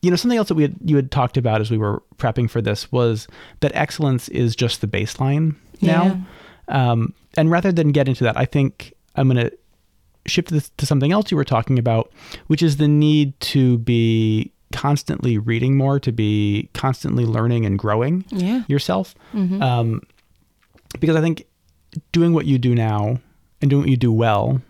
You 0.00 0.10
know, 0.10 0.16
something 0.16 0.38
else 0.38 0.46
that 0.46 0.54
we 0.54 0.62
had, 0.62 0.76
you 0.84 0.94
had 0.94 1.10
talked 1.10 1.36
about 1.36 1.60
as 1.60 1.72
we 1.72 1.76
were 1.76 2.04
prepping 2.18 2.48
for 2.48 2.62
this 2.62 2.90
was 2.92 3.26
that 3.58 3.72
excellence 3.74 4.28
is 4.28 4.54
just 4.54 4.80
the 4.80 4.86
baseline 4.86 5.56
now. 5.82 6.04
Yeah. 6.68 6.92
Um, 6.92 7.14
and 7.36 7.50
rather 7.50 7.72
than 7.72 7.92
get 7.92 8.08
into 8.08 8.24
that, 8.24 8.36
I 8.36 8.44
think 8.44 8.92
I'm 9.16 9.28
going 9.28 9.44
to 9.48 9.56
shift 10.26 10.50
this 10.50 10.70
to 10.76 10.86
something 10.86 11.12
else 11.12 11.30
you 11.30 11.36
were 11.36 11.44
talking 11.44 11.78
about, 11.78 12.12
which 12.48 12.62
is 12.62 12.76
the 12.76 12.88
need 12.88 13.38
to 13.40 13.78
be 13.78 14.52
constantly 14.72 15.38
reading 15.38 15.76
more, 15.76 15.98
to 16.00 16.12
be 16.12 16.68
constantly 16.74 17.24
learning 17.24 17.64
and 17.66 17.78
growing 17.78 18.24
Yeah. 18.30 18.62
yourself. 18.68 19.14
Um, 19.34 20.02
because 21.00 21.16
I 21.16 21.20
think 21.20 21.46
doing 22.12 22.32
what 22.34 22.46
you 22.46 22.58
do 22.58 22.74
now 22.74 23.18
and 23.60 23.70
doing 23.70 23.82
what 23.82 23.90
you 23.90 23.96
do 23.96 24.12
well 24.12 24.60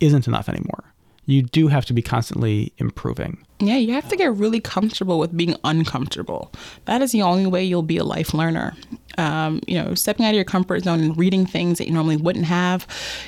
isn't 0.00 0.26
enough 0.26 0.48
anymore. 0.48 0.84
You 1.26 1.42
do 1.42 1.68
have 1.68 1.84
to 1.86 1.92
be 1.92 2.02
constantly 2.02 2.72
improving. 2.78 3.44
Yeah, 3.62 3.76
you 3.76 3.92
have 3.92 4.08
to 4.08 4.16
get 4.16 4.34
really 4.34 4.60
comfortable 4.60 5.18
with 5.18 5.36
being 5.36 5.54
uncomfortable. 5.64 6.50
That 6.86 7.02
is 7.02 7.12
the 7.12 7.20
only 7.20 7.46
way 7.46 7.62
you'll 7.62 7.82
be 7.82 7.98
a 7.98 8.04
life 8.04 8.32
learner. 8.32 8.74
Um, 9.18 9.60
you 9.66 9.74
know, 9.74 9.94
stepping 9.94 10.24
out 10.24 10.30
of 10.30 10.36
your 10.36 10.44
comfort 10.44 10.84
zone 10.84 11.00
and 11.00 11.18
reading 11.18 11.44
things 11.44 11.76
that 11.78 11.86
you 11.86 11.92
normally 11.92 12.16
wouldn't 12.16 12.46
have. 12.46 12.86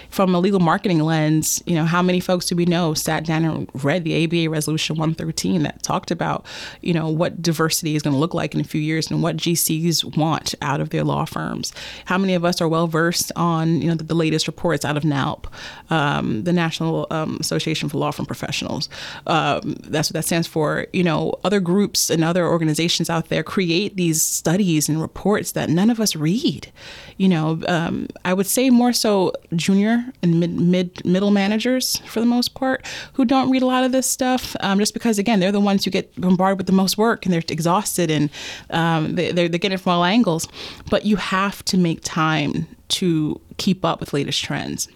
From 0.09 0.35
a 0.35 0.39
legal 0.39 0.61
marketing 0.61 1.01
lens, 1.01 1.63
you 1.67 1.75
know, 1.75 1.85
how 1.85 2.01
many 2.01 2.21
folks 2.21 2.47
do 2.47 2.57
we 2.57 2.65
know 2.65 2.95
sat 2.95 3.25
down 3.25 3.45
and 3.45 3.69
read 3.75 4.05
the 4.05 4.25
ABA 4.25 4.49
Resolution 4.49 4.97
113 4.97 5.65
that 5.65 5.83
talked 5.83 6.11
about, 6.11 6.47
you 6.81 6.95
know, 6.95 7.09
what 7.11 7.43
diversity 7.43 7.95
is 7.95 8.03
going 8.03 8.15
to 8.15 8.19
look 8.19 8.33
like 8.33 8.55
in 8.55 8.61
a 8.61 8.65
few 8.65 8.81
years 8.81 9.11
and 9.11 9.23
what 9.23 9.37
GCs 9.37 10.17
want 10.17 10.55
out 10.63 10.81
of 10.81 10.91
their 10.91 11.05
law 11.05 11.25
firms? 11.25 11.73
How 12.07 12.17
many 12.17 12.35
of 12.35 12.45
us 12.45 12.61
are 12.61 12.69
well 12.69 12.87
versed 12.87 13.33
on, 13.37 13.83
you 13.83 13.89
know, 13.89 13.95
the, 13.95 14.05
the 14.05 14.15
latest 14.15 14.47
reports 14.47 14.85
out 14.85 14.97
of 14.97 15.03
NALP, 15.03 15.47
um, 15.91 16.45
the 16.45 16.53
National 16.53 17.07
um, 17.11 17.37
Association 17.41 17.89
for 17.89 17.99
Law 17.99 18.13
Firm 18.13 18.25
Professionals? 18.25 18.89
Um, 19.27 19.77
that's 19.83 20.09
what 20.09 20.15
that 20.23 20.27
stands 20.27 20.47
for. 20.47 20.87
You 20.93 21.03
know, 21.03 21.35
other 21.45 21.61
groups 21.61 22.09
and 22.09 22.23
other 22.23 22.47
organizations 22.47 23.11
out 23.11 23.29
there 23.29 23.43
create 23.43 23.97
these 23.97 24.23
studies 24.23 24.89
and 24.89 25.01
reports 25.01 25.53
that 25.53 25.69
none 25.69 25.91
of 25.91 26.01
us 26.01 26.15
read. 26.15 26.73
You 27.17 27.29
know, 27.29 27.61
um, 27.69 28.09
I 28.25 28.33
would 28.33 28.47
say 28.47 28.71
more 28.71 28.93
so 28.93 29.33
junior 29.55 30.05
and 30.23 30.39
mid, 30.41 30.59
mid 30.61 31.05
middle 31.05 31.31
managers 31.31 31.99
for 32.07 32.21
the 32.21 32.27
most 32.27 32.55
part 32.55 32.87
who 33.15 33.25
don't 33.25 33.51
read 33.51 33.63
a 33.63 33.67
lot 33.67 33.85
of 33.85 33.93
this 33.93 34.09
stuff, 34.09 34.57
um, 34.61 34.79
just 34.79 34.95
because 34.95 35.19
again 35.19 35.41
they're 35.41 35.53
the 35.53 35.61
ones 35.61 35.85
who 35.85 35.91
get 35.91 36.15
bombarded 36.21 36.59
with 36.59 36.67
the 36.67 36.73
most 36.73 36.97
work 36.97 37.25
and 37.25 37.33
they're 37.33 37.43
exhausted 37.49 38.11
and 38.11 38.31
um, 38.71 39.15
they, 39.15 39.33
they're, 39.33 39.49
they're 39.49 39.59
getting 39.59 39.75
it 39.75 39.81
from 39.81 39.93
all 39.93 40.05
angles. 40.05 40.49
But 40.89 41.05
you 41.05 41.17
have 41.17 41.65
to 41.67 41.77
make 41.77 42.01
time 42.03 42.67
to 42.89 43.41
keep 43.57 43.85
up 43.85 44.01
with 44.01 44.13
latest 44.13 44.43
trends 44.45 44.89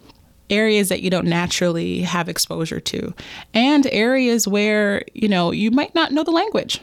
areas 0.50 0.88
that 0.88 1.02
you 1.02 1.10
don't 1.10 1.26
naturally 1.26 2.00
have 2.00 2.28
exposure 2.28 2.80
to 2.80 3.12
and 3.54 3.86
areas 3.92 4.46
where 4.46 5.02
you 5.14 5.28
know 5.28 5.50
you 5.50 5.70
might 5.70 5.94
not 5.94 6.12
know 6.12 6.22
the 6.22 6.30
language. 6.30 6.80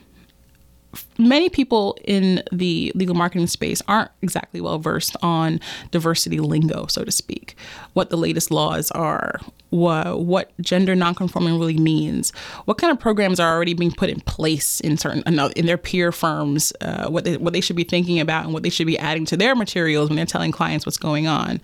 Many 1.18 1.50
people 1.50 1.98
in 2.04 2.44
the 2.52 2.92
legal 2.94 3.16
marketing 3.16 3.48
space 3.48 3.82
aren't 3.88 4.12
exactly 4.22 4.62
well 4.62 4.78
versed 4.78 5.16
on 5.24 5.60
diversity 5.90 6.40
lingo, 6.40 6.86
so 6.86 7.04
to 7.04 7.12
speak, 7.12 7.56
what 7.94 8.12
the 8.12 8.18
latest 8.18 8.52
laws 8.52 8.92
are, 8.92 9.40
what, 9.74 10.20
what 10.20 10.52
gender 10.62 10.96
nonconforming 10.96 11.58
really 11.58 11.78
means, 11.78 12.32
what 12.66 12.78
kind 12.78 12.92
of 12.92 13.00
programs 13.00 13.40
are 13.40 13.54
already 13.54 13.74
being 13.74 13.92
put 13.92 14.10
in 14.10 14.20
place 14.22 14.80
in 14.82 14.98
certain 14.98 15.24
in 15.56 15.66
their 15.66 15.78
peer 15.78 16.12
firms, 16.12 16.72
uh, 16.82 17.10
what 17.10 17.24
they, 17.24 17.38
what 17.38 17.54
they 17.54 17.62
should 17.62 17.76
be 17.76 17.84
thinking 17.84 18.20
about 18.20 18.46
and 18.46 18.54
what 18.54 18.62
they 18.62 18.70
should 18.70 18.86
be 18.86 18.98
adding 19.00 19.26
to 19.26 19.36
their 19.36 19.56
materials 19.56 20.10
when 20.10 20.16
they're 20.16 20.26
telling 20.26 20.52
clients 20.52 20.86
what's 20.86 20.98
going 20.98 21.28
on. 21.28 21.60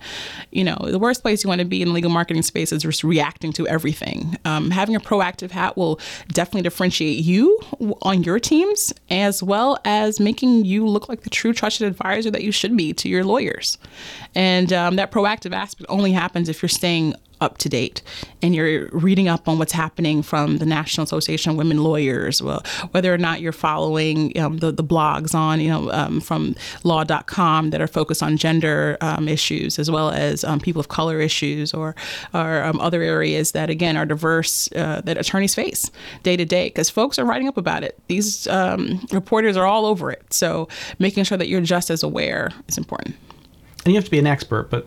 You 0.50 0.64
know, 0.64 0.76
the 0.82 0.98
worst 0.98 1.22
place 1.22 1.44
you 1.44 1.48
want 1.48 1.60
to 1.60 1.64
be 1.64 1.82
in 1.82 1.88
the 1.88 1.94
legal 1.94 2.10
marketing 2.10 2.42
space 2.42 2.72
is 2.72 2.82
just 2.82 3.04
reacting 3.04 3.52
to 3.52 3.68
everything. 3.68 4.36
Um, 4.44 4.72
having 4.72 4.96
a 4.96 5.00
proactive 5.00 5.52
hat 5.52 5.76
will 5.76 6.00
definitely 6.28 6.62
differentiate 6.62 7.18
you 7.18 7.58
on 8.02 8.24
your 8.24 8.40
teams 8.40 8.92
as 9.10 9.40
well 9.40 9.78
as 9.84 10.18
making 10.18 10.64
you 10.64 10.84
look 10.86 11.08
like 11.08 11.22
the 11.22 11.30
true 11.30 11.52
trusted 11.52 11.86
advisor 11.86 12.30
that 12.32 12.42
you 12.42 12.50
should 12.50 12.76
be 12.76 12.92
to 12.94 13.08
your 13.08 13.24
lawyers. 13.24 13.78
And 14.34 14.72
um, 14.72 14.96
that 14.96 15.12
proactive 15.12 15.52
aspect 15.52 15.86
only 15.88 16.10
happens 16.10 16.48
if 16.48 16.60
you're 16.60 16.68
staying 16.68 17.14
up 17.40 17.58
to 17.58 17.68
date 17.68 18.02
and 18.42 18.54
you're 18.54 18.88
reading 18.88 19.28
up 19.28 19.48
on 19.48 19.58
what's 19.58 19.72
happening 19.72 20.22
from 20.22 20.58
the 20.58 20.66
National 20.66 21.04
Association 21.04 21.52
of 21.52 21.56
Women 21.56 21.82
Lawyers, 21.82 22.42
well, 22.42 22.62
whether 22.92 23.12
or 23.12 23.18
not 23.18 23.40
you're 23.40 23.52
following 23.52 24.38
um, 24.38 24.58
the, 24.58 24.72
the 24.72 24.84
blogs 24.84 25.34
on, 25.34 25.60
you 25.60 25.68
know, 25.68 25.90
um, 25.90 26.20
from 26.20 26.54
law.com 26.84 27.70
that 27.70 27.80
are 27.80 27.86
focused 27.86 28.22
on 28.22 28.36
gender 28.36 28.96
um, 29.00 29.28
issues 29.28 29.78
as 29.78 29.90
well 29.90 30.10
as 30.10 30.44
um, 30.44 30.60
people 30.60 30.80
of 30.80 30.88
color 30.88 31.20
issues 31.20 31.74
or, 31.74 31.94
or 32.34 32.62
um, 32.62 32.80
other 32.80 33.02
areas 33.02 33.52
that, 33.52 33.70
again, 33.70 33.96
are 33.96 34.06
diverse 34.06 34.70
uh, 34.72 35.00
that 35.04 35.18
attorneys 35.18 35.54
face 35.54 35.90
day 36.22 36.36
to 36.36 36.44
day 36.44 36.68
because 36.68 36.90
folks 36.90 37.18
are 37.18 37.24
writing 37.24 37.48
up 37.48 37.56
about 37.56 37.84
it. 37.84 37.98
These 38.08 38.46
um, 38.48 39.06
reporters 39.12 39.56
are 39.56 39.66
all 39.66 39.86
over 39.86 40.10
it. 40.10 40.32
So 40.32 40.68
making 40.98 41.24
sure 41.24 41.38
that 41.38 41.48
you're 41.48 41.60
just 41.60 41.90
as 41.90 42.02
aware 42.02 42.50
is 42.68 42.78
important. 42.78 43.16
And 43.84 43.94
you 43.94 43.94
have 43.94 44.04
to 44.04 44.10
be 44.10 44.18
an 44.18 44.26
expert, 44.26 44.70
but 44.70 44.86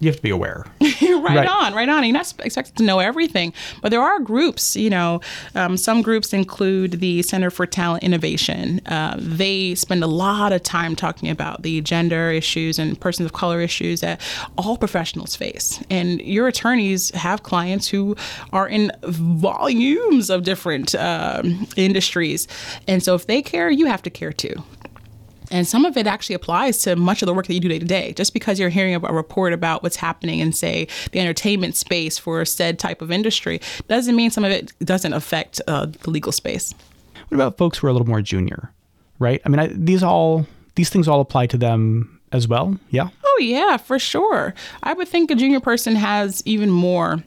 you 0.00 0.08
have 0.08 0.16
to 0.16 0.22
be 0.22 0.30
aware. 0.30 0.64
right, 0.80 1.22
Right. 1.22 1.48
on, 1.48 1.74
right 1.74 1.88
on. 1.88 2.04
You're 2.04 2.12
not 2.12 2.32
expected 2.40 2.76
to 2.76 2.82
know 2.84 3.00
everything, 3.00 3.52
but 3.82 3.90
there 3.90 4.00
are 4.00 4.20
groups. 4.20 4.76
You 4.76 4.90
know, 4.90 5.20
um, 5.54 5.76
some 5.76 6.02
groups 6.02 6.32
include 6.32 7.00
the 7.00 7.22
Center 7.22 7.50
for 7.50 7.66
Talent 7.66 8.04
Innovation. 8.04 8.80
Uh, 8.86 9.16
they 9.18 9.74
spend 9.74 10.02
a 10.04 10.06
lot 10.06 10.52
of 10.52 10.62
time 10.62 10.94
talking 10.96 11.28
about 11.28 11.62
the 11.62 11.80
gender 11.80 12.30
issues 12.30 12.78
and 12.78 12.98
persons 13.00 13.26
of 13.26 13.32
color 13.32 13.60
issues 13.60 14.00
that 14.00 14.20
all 14.56 14.76
professionals 14.76 15.34
face. 15.36 15.82
And 15.90 16.20
your 16.22 16.46
attorneys 16.48 17.10
have 17.10 17.42
clients 17.42 17.88
who 17.88 18.16
are 18.52 18.68
in 18.68 18.92
volumes 19.02 20.30
of 20.30 20.44
different 20.44 20.94
um, 20.94 21.66
industries, 21.76 22.46
and 22.86 23.02
so 23.02 23.14
if 23.14 23.26
they 23.26 23.42
care, 23.42 23.70
you 23.70 23.86
have 23.86 24.02
to 24.02 24.10
care 24.10 24.32
too. 24.32 24.54
And 25.50 25.66
some 25.66 25.84
of 25.84 25.96
it 25.96 26.06
actually 26.06 26.34
applies 26.34 26.78
to 26.82 26.96
much 26.96 27.22
of 27.22 27.26
the 27.26 27.34
work 27.34 27.46
that 27.46 27.54
you 27.54 27.60
do 27.60 27.68
day 27.68 27.78
to 27.78 27.86
day. 27.86 28.12
Just 28.12 28.32
because 28.32 28.58
you're 28.58 28.68
hearing 28.68 28.94
a 28.94 28.98
report 28.98 29.52
about 29.52 29.82
what's 29.82 29.96
happening 29.96 30.40
in, 30.40 30.52
say, 30.52 30.88
the 31.12 31.20
entertainment 31.20 31.74
space 31.74 32.18
for 32.18 32.44
said 32.44 32.78
type 32.78 33.00
of 33.00 33.10
industry, 33.10 33.60
doesn't 33.88 34.14
mean 34.14 34.30
some 34.30 34.44
of 34.44 34.52
it 34.52 34.72
doesn't 34.80 35.12
affect 35.12 35.60
uh, 35.66 35.86
the 35.86 36.10
legal 36.10 36.32
space. 36.32 36.74
What 37.28 37.36
about 37.36 37.56
folks 37.56 37.78
who 37.78 37.86
are 37.86 37.90
a 37.90 37.92
little 37.92 38.08
more 38.08 38.22
junior, 38.22 38.72
right? 39.18 39.40
I 39.44 39.48
mean, 39.48 39.58
I, 39.58 39.68
these 39.68 40.02
all 40.02 40.46
these 40.74 40.90
things 40.90 41.08
all 41.08 41.20
apply 41.20 41.46
to 41.46 41.58
them 41.58 42.20
as 42.32 42.46
well. 42.46 42.78
Yeah. 42.90 43.08
Oh, 43.24 43.38
yeah, 43.40 43.76
for 43.76 43.98
sure. 43.98 44.54
I 44.82 44.92
would 44.92 45.08
think 45.08 45.30
a 45.30 45.34
junior 45.34 45.60
person 45.60 45.96
has 45.96 46.42
even 46.44 46.70
more 46.70 47.24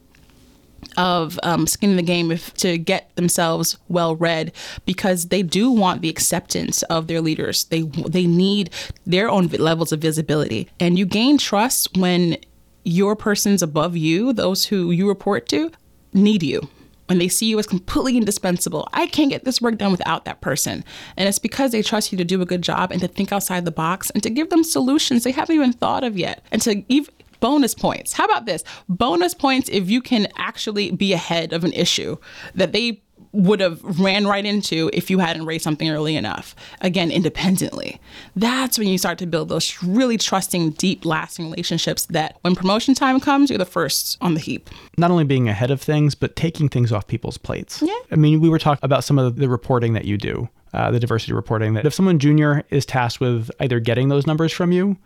of 0.97 1.39
um, 1.43 1.67
skin 1.67 1.91
in 1.91 1.95
the 1.95 2.04
game 2.04 2.32
if, 2.32 2.54
to 2.56 2.77
get 2.77 3.15
themselves 3.15 3.77
well 3.88 4.15
read 4.15 4.51
because 4.86 5.27
they 5.27 5.43
do 5.43 5.71
want 5.71 6.01
the 6.01 6.10
acceptance 6.10 6.84
of 6.84 7.08
their 7.08 7.21
leaders. 7.21 7.65
They 7.65 7.82
they 7.82 8.25
need 8.25 8.69
their 9.06 9.30
own 9.30 9.47
levels 9.47 9.91
of 9.91 9.99
visibility, 9.99 10.69
and 10.80 10.97
you 10.97 11.06
gain 11.06 11.38
trust 11.38 11.97
when 11.97 12.38
your 12.84 13.15
persons 13.15 13.62
above 13.62 13.95
you, 13.95 14.34
those 14.34 14.65
who 14.65 14.91
you 14.91 15.08
report 15.08 15.47
to, 15.49 15.71
need 16.13 16.43
you. 16.43 16.67
When 17.08 17.17
they 17.17 17.27
see 17.27 17.47
you 17.47 17.60
as 17.60 17.67
completely 17.67 18.15
indispensable, 18.15 18.88
I 18.93 19.06
can't 19.06 19.30
get 19.30 19.43
this 19.43 19.62
work 19.62 19.77
done 19.77 19.91
without 19.91 20.23
that 20.25 20.39
person. 20.39 20.86
And 21.17 21.27
it's 21.27 21.39
because 21.39 21.71
they 21.71 21.82
trust 21.82 22.12
you 22.12 22.17
to 22.17 22.23
do 22.23 22.41
a 22.41 22.45
good 22.45 22.62
job 22.62 22.91
and 22.91 23.01
to 23.01 23.08
think 23.08 23.34
outside 23.34 23.65
the 23.65 23.71
box 23.71 24.10
and 24.12 24.23
to 24.23 24.30
give 24.30 24.49
them 24.49 24.63
solutions 24.63 25.23
they 25.23 25.32
haven't 25.32 25.56
even 25.56 25.73
thought 25.73 26.06
of 26.06 26.17
yet. 26.17 26.41
And 26.54 26.62
to 26.62 26.84
even 26.88 27.13
bonus 27.41 27.75
points. 27.75 28.13
How 28.13 28.23
about 28.25 28.45
this? 28.45 28.63
Bonus 28.88 29.34
points 29.34 29.69
if 29.69 29.89
you 29.89 30.01
can 30.01 30.27
actually 30.38 30.91
be 30.91 31.12
ahead 31.12 31.51
of 31.51 31.65
an 31.65 31.73
issue 31.73 32.15
that 32.56 32.71
they 32.71 33.01
would 33.34 33.60
have 33.60 33.82
ran 33.99 34.27
right 34.27 34.45
into 34.45 34.89
if 34.93 35.10
you 35.10 35.19
hadn't 35.19 35.45
raised 35.45 35.63
something 35.63 35.89
early 35.89 36.15
enough. 36.15 36.56
Again, 36.82 37.12
independently. 37.12 37.99
That's 38.36 38.77
when 38.77 38.88
you 38.88 38.97
start 38.97 39.17
to 39.19 39.25
build 39.25 39.49
those 39.49 39.82
really 39.82 40.17
trusting, 40.17 40.71
deep, 40.71 41.06
lasting 41.06 41.45
relationships 41.45 42.06
that 42.08 42.38
when 42.41 42.56
promotion 42.56 42.93
time 42.93 43.19
comes, 43.19 43.49
you're 43.49 43.60
the 43.60 43.65
first 43.65 44.17
on 44.21 44.34
the 44.34 44.39
heap. 44.39 44.69
Not 44.97 45.12
only 45.12 45.23
being 45.23 45.47
ahead 45.47 45.71
of 45.71 45.82
things, 45.82 46.13
but 46.13 46.36
taking 46.36 46.67
things 46.67 46.91
off 46.91 47.08
people's 47.08 47.38
plates. 47.38 47.82
Yeah. 47.82 47.93
I 48.12 48.15
mean, 48.15 48.41
we 48.41 48.49
were 48.49 48.60
talking 48.60 48.84
about 48.84 49.04
some 49.04 49.17
of 49.17 49.38
the 49.38 49.47
reporting 49.47 49.93
that 49.93 50.06
you 50.06 50.17
do, 50.17 50.49
uh, 50.73 50.91
the 50.91 50.99
diversity 50.99 51.34
reporting. 51.34 51.73
That 51.75 51.86
if 51.86 51.93
someone 51.93 52.19
junior 52.19 52.63
is 52.69 52.86
tasked 52.86 53.21
with 53.21 53.49
either 53.62 53.80
getting 53.80 54.10
those 54.10 54.27
numbers 54.27 54.51
from 54.51 54.71
you, 54.71 54.97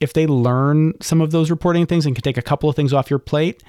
if 0.00 0.12
they 0.12 0.26
learn 0.26 0.94
some 1.00 1.20
of 1.20 1.30
those 1.30 1.50
reporting 1.50 1.86
things 1.86 2.06
and 2.06 2.14
can 2.14 2.22
take 2.22 2.36
a 2.36 2.42
couple 2.42 2.68
of 2.68 2.76
things 2.76 2.92
off 2.92 3.10
your 3.10 3.18
plate, 3.18 3.62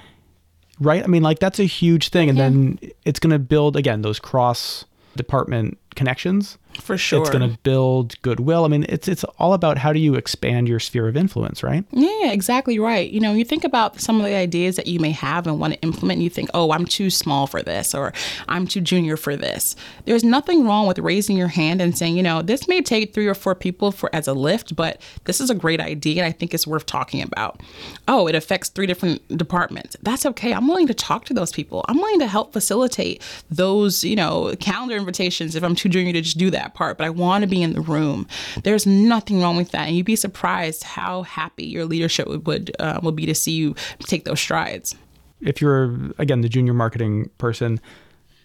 right? 0.78 1.02
I 1.02 1.06
mean, 1.06 1.22
like 1.22 1.38
that's 1.38 1.58
a 1.58 1.64
huge 1.64 2.10
thing. 2.10 2.28
And 2.28 2.38
then 2.38 2.78
it's 3.04 3.18
going 3.18 3.32
to 3.32 3.38
build, 3.38 3.76
again, 3.76 4.02
those 4.02 4.18
cross 4.18 4.84
department 5.16 5.78
connections. 5.94 6.58
For 6.80 6.96
sure. 6.96 7.20
It's 7.20 7.30
going 7.30 7.48
to 7.48 7.58
build 7.58 8.20
goodwill. 8.22 8.64
I 8.64 8.68
mean, 8.68 8.86
it's 8.88 9.08
it's 9.08 9.24
all 9.38 9.52
about 9.52 9.78
how 9.78 9.92
do 9.92 9.98
you 9.98 10.14
expand 10.14 10.68
your 10.68 10.80
sphere 10.80 11.08
of 11.08 11.16
influence, 11.16 11.62
right? 11.62 11.84
Yeah, 11.90 12.32
exactly 12.32 12.78
right. 12.78 13.10
You 13.10 13.20
know, 13.20 13.32
you 13.32 13.44
think 13.44 13.64
about 13.64 14.00
some 14.00 14.18
of 14.18 14.24
the 14.24 14.34
ideas 14.34 14.76
that 14.76 14.86
you 14.86 15.00
may 15.00 15.10
have 15.10 15.46
and 15.46 15.60
want 15.60 15.74
to 15.74 15.80
implement, 15.80 16.16
and 16.18 16.22
you 16.22 16.30
think, 16.30 16.50
oh, 16.54 16.70
I'm 16.72 16.86
too 16.86 17.10
small 17.10 17.46
for 17.46 17.62
this, 17.62 17.94
or 17.94 18.12
I'm 18.48 18.66
too 18.66 18.80
junior 18.80 19.16
for 19.16 19.36
this. 19.36 19.76
There's 20.04 20.24
nothing 20.24 20.66
wrong 20.66 20.86
with 20.86 20.98
raising 20.98 21.36
your 21.36 21.48
hand 21.48 21.82
and 21.82 21.96
saying, 21.96 22.16
you 22.16 22.22
know, 22.22 22.42
this 22.42 22.68
may 22.68 22.80
take 22.80 23.12
three 23.12 23.26
or 23.26 23.34
four 23.34 23.54
people 23.54 23.92
for 23.92 24.08
as 24.14 24.26
a 24.26 24.32
lift, 24.32 24.74
but 24.74 25.00
this 25.24 25.40
is 25.40 25.50
a 25.50 25.54
great 25.54 25.80
idea, 25.80 26.22
and 26.22 26.28
I 26.28 26.32
think 26.32 26.54
it's 26.54 26.66
worth 26.66 26.86
talking 26.86 27.22
about. 27.22 27.60
Oh, 28.06 28.26
it 28.28 28.34
affects 28.34 28.68
three 28.68 28.86
different 28.86 29.26
departments. 29.36 29.96
That's 30.02 30.24
okay. 30.26 30.54
I'm 30.54 30.68
willing 30.68 30.86
to 30.86 30.94
talk 30.94 31.24
to 31.26 31.34
those 31.34 31.52
people. 31.52 31.84
I'm 31.88 31.98
willing 31.98 32.20
to 32.20 32.26
help 32.26 32.52
facilitate 32.52 33.22
those, 33.50 34.04
you 34.04 34.16
know, 34.16 34.54
calendar 34.60 34.96
invitations 34.96 35.54
if 35.54 35.62
I'm 35.62 35.74
too 35.74 35.88
junior 35.88 36.12
to 36.12 36.20
just 36.20 36.38
do 36.38 36.50
that 36.50 36.67
part, 36.74 36.98
but 36.98 37.06
I 37.06 37.10
want 37.10 37.42
to 37.42 37.48
be 37.48 37.62
in 37.62 37.72
the 37.72 37.80
room. 37.80 38.26
There's 38.64 38.86
nothing 38.86 39.40
wrong 39.40 39.56
with 39.56 39.70
that, 39.72 39.88
and 39.88 39.96
you'd 39.96 40.06
be 40.06 40.16
surprised 40.16 40.82
how 40.84 41.22
happy 41.22 41.66
your 41.66 41.84
leadership 41.84 42.28
would 42.28 42.46
would, 42.46 42.74
uh, 42.78 43.00
would 43.02 43.16
be 43.16 43.26
to 43.26 43.34
see 43.34 43.52
you 43.52 43.74
take 44.00 44.24
those 44.24 44.40
strides. 44.40 44.94
if 45.40 45.60
you're 45.60 45.94
again 46.18 46.40
the 46.40 46.48
junior 46.48 46.74
marketing 46.74 47.30
person, 47.38 47.80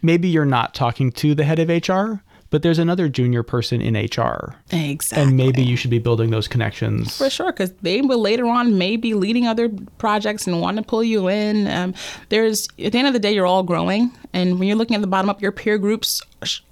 maybe 0.01 0.27
you're 0.27 0.45
not 0.45 0.73
talking 0.75 1.11
to 1.11 1.33
the 1.33 1.43
head 1.43 1.57
of 1.59 1.69
HR, 1.69 2.21
but 2.51 2.61
there's 2.61 2.77
another 2.77 3.09
junior 3.09 3.41
person 3.41 3.81
in 3.81 3.95
HR. 3.95 4.55
Exactly. 4.69 5.23
And 5.23 5.35
maybe 5.35 5.63
you 5.63 5.75
should 5.75 5.89
be 5.89 5.97
building 5.97 6.29
those 6.29 6.47
connections. 6.47 7.17
For 7.17 7.29
sure, 7.31 7.51
because 7.51 7.73
they 7.81 8.01
will 8.01 8.19
later 8.19 8.45
on 8.45 8.77
maybe 8.77 9.15
leading 9.15 9.47
other 9.47 9.69
projects 9.97 10.45
and 10.45 10.61
want 10.61 10.77
to 10.77 10.83
pull 10.83 11.03
you 11.03 11.29
in. 11.29 11.67
Um, 11.67 11.95
there's 12.29 12.67
at 12.77 12.91
the 12.91 12.99
end 12.99 13.07
of 13.07 13.13
the 13.13 13.19
day, 13.19 13.33
you're 13.33 13.47
all 13.47 13.63
growing, 13.63 14.11
and 14.33 14.59
when 14.59 14.67
you're 14.67 14.77
looking 14.77 14.95
at 14.95 15.01
the 15.01 15.07
bottom 15.07 15.31
up, 15.31 15.41
your 15.41 15.51
peer 15.51 15.79
groups 15.79 16.21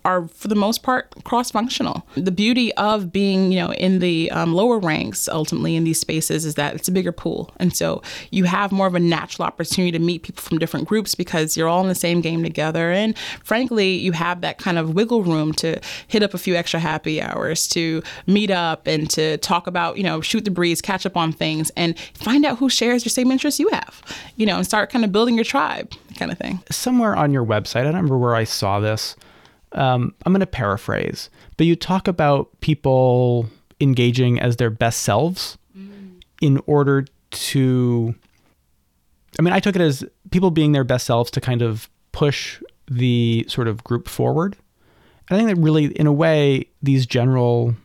are 0.03 0.27
for 0.27 0.47
the 0.47 0.55
most 0.55 0.83
part 0.83 1.11
cross-functional. 1.23 2.05
The 2.15 2.31
beauty 2.31 2.73
of 2.73 3.11
being, 3.11 3.51
you 3.51 3.59
know, 3.59 3.73
in 3.73 3.99
the 3.99 4.31
um, 4.31 4.53
lower 4.53 4.79
ranks 4.79 5.29
ultimately 5.29 5.75
in 5.75 5.83
these 5.83 5.99
spaces 5.99 6.45
is 6.45 6.55
that 6.55 6.75
it's 6.75 6.87
a 6.87 6.91
bigger 6.91 7.11
pool, 7.11 7.51
and 7.57 7.75
so 7.75 8.01
you 8.31 8.45
have 8.45 8.71
more 8.71 8.87
of 8.87 8.95
a 8.95 8.99
natural 8.99 9.45
opportunity 9.45 9.91
to 9.91 9.99
meet 9.99 10.23
people 10.23 10.41
from 10.41 10.57
different 10.57 10.87
groups 10.87 11.15
because 11.15 11.55
you're 11.55 11.67
all 11.67 11.81
in 11.81 11.87
the 11.87 11.95
same 11.95 12.21
game 12.21 12.43
together, 12.43 12.91
and 12.91 13.17
frankly, 13.43 13.93
you 13.93 14.11
have 14.11 14.41
that 14.41 14.57
kind 14.57 14.77
of 14.77 14.95
wiggle 14.95 15.23
room 15.23 15.53
to 15.53 15.79
hit 16.07 16.23
up 16.23 16.33
a 16.33 16.37
few 16.37 16.55
extra 16.55 16.79
happy 16.79 17.21
hours, 17.21 17.67
to 17.67 18.01
meet 18.27 18.49
up 18.51 18.87
and 18.87 19.09
to 19.09 19.37
talk 19.37 19.67
about, 19.67 19.97
you 19.97 20.03
know, 20.03 20.21
shoot 20.21 20.45
the 20.45 20.51
breeze, 20.51 20.81
catch 20.81 21.05
up 21.05 21.15
on 21.15 21.31
things, 21.31 21.71
and 21.75 21.97
find 22.15 22.45
out 22.45 22.57
who 22.57 22.69
shares 22.69 23.05
your 23.05 23.09
same 23.09 23.31
interests 23.31 23.59
you 23.59 23.69
have, 23.69 24.01
you 24.35 24.45
know, 24.45 24.57
and 24.57 24.65
start 24.65 24.89
kind 24.89 25.05
of 25.05 25.11
building 25.11 25.35
your 25.35 25.43
tribe, 25.43 25.91
kind 26.15 26.31
of 26.31 26.37
thing. 26.37 26.59
Somewhere 26.69 27.15
on 27.15 27.31
your 27.31 27.45
website, 27.45 27.81
I 27.81 27.83
don't 27.83 27.95
remember 27.95 28.17
where 28.17 28.35
I 28.35 28.43
saw 28.43 28.79
this 28.79 29.15
um, 29.73 30.13
I'm 30.25 30.33
going 30.33 30.41
to 30.41 30.47
paraphrase, 30.47 31.29
but 31.57 31.65
you 31.65 31.75
talk 31.75 32.07
about 32.07 32.49
people 32.61 33.47
engaging 33.79 34.39
as 34.39 34.57
their 34.57 34.69
best 34.69 35.01
selves 35.01 35.57
mm. 35.77 36.21
in 36.41 36.61
order 36.65 37.05
to. 37.31 38.15
I 39.39 39.41
mean, 39.41 39.53
I 39.53 39.59
took 39.59 39.75
it 39.75 39.81
as 39.81 40.03
people 40.31 40.51
being 40.51 40.73
their 40.73 40.83
best 40.83 41.05
selves 41.05 41.31
to 41.31 41.41
kind 41.41 41.61
of 41.61 41.89
push 42.11 42.61
the 42.89 43.45
sort 43.47 43.67
of 43.67 43.83
group 43.83 44.09
forward. 44.09 44.57
And 45.29 45.37
I 45.37 45.39
think 45.39 45.55
that 45.55 45.61
really, 45.61 45.85
in 45.85 46.07
a 46.07 46.13
way, 46.13 46.65
these 46.81 47.05
general 47.05 47.75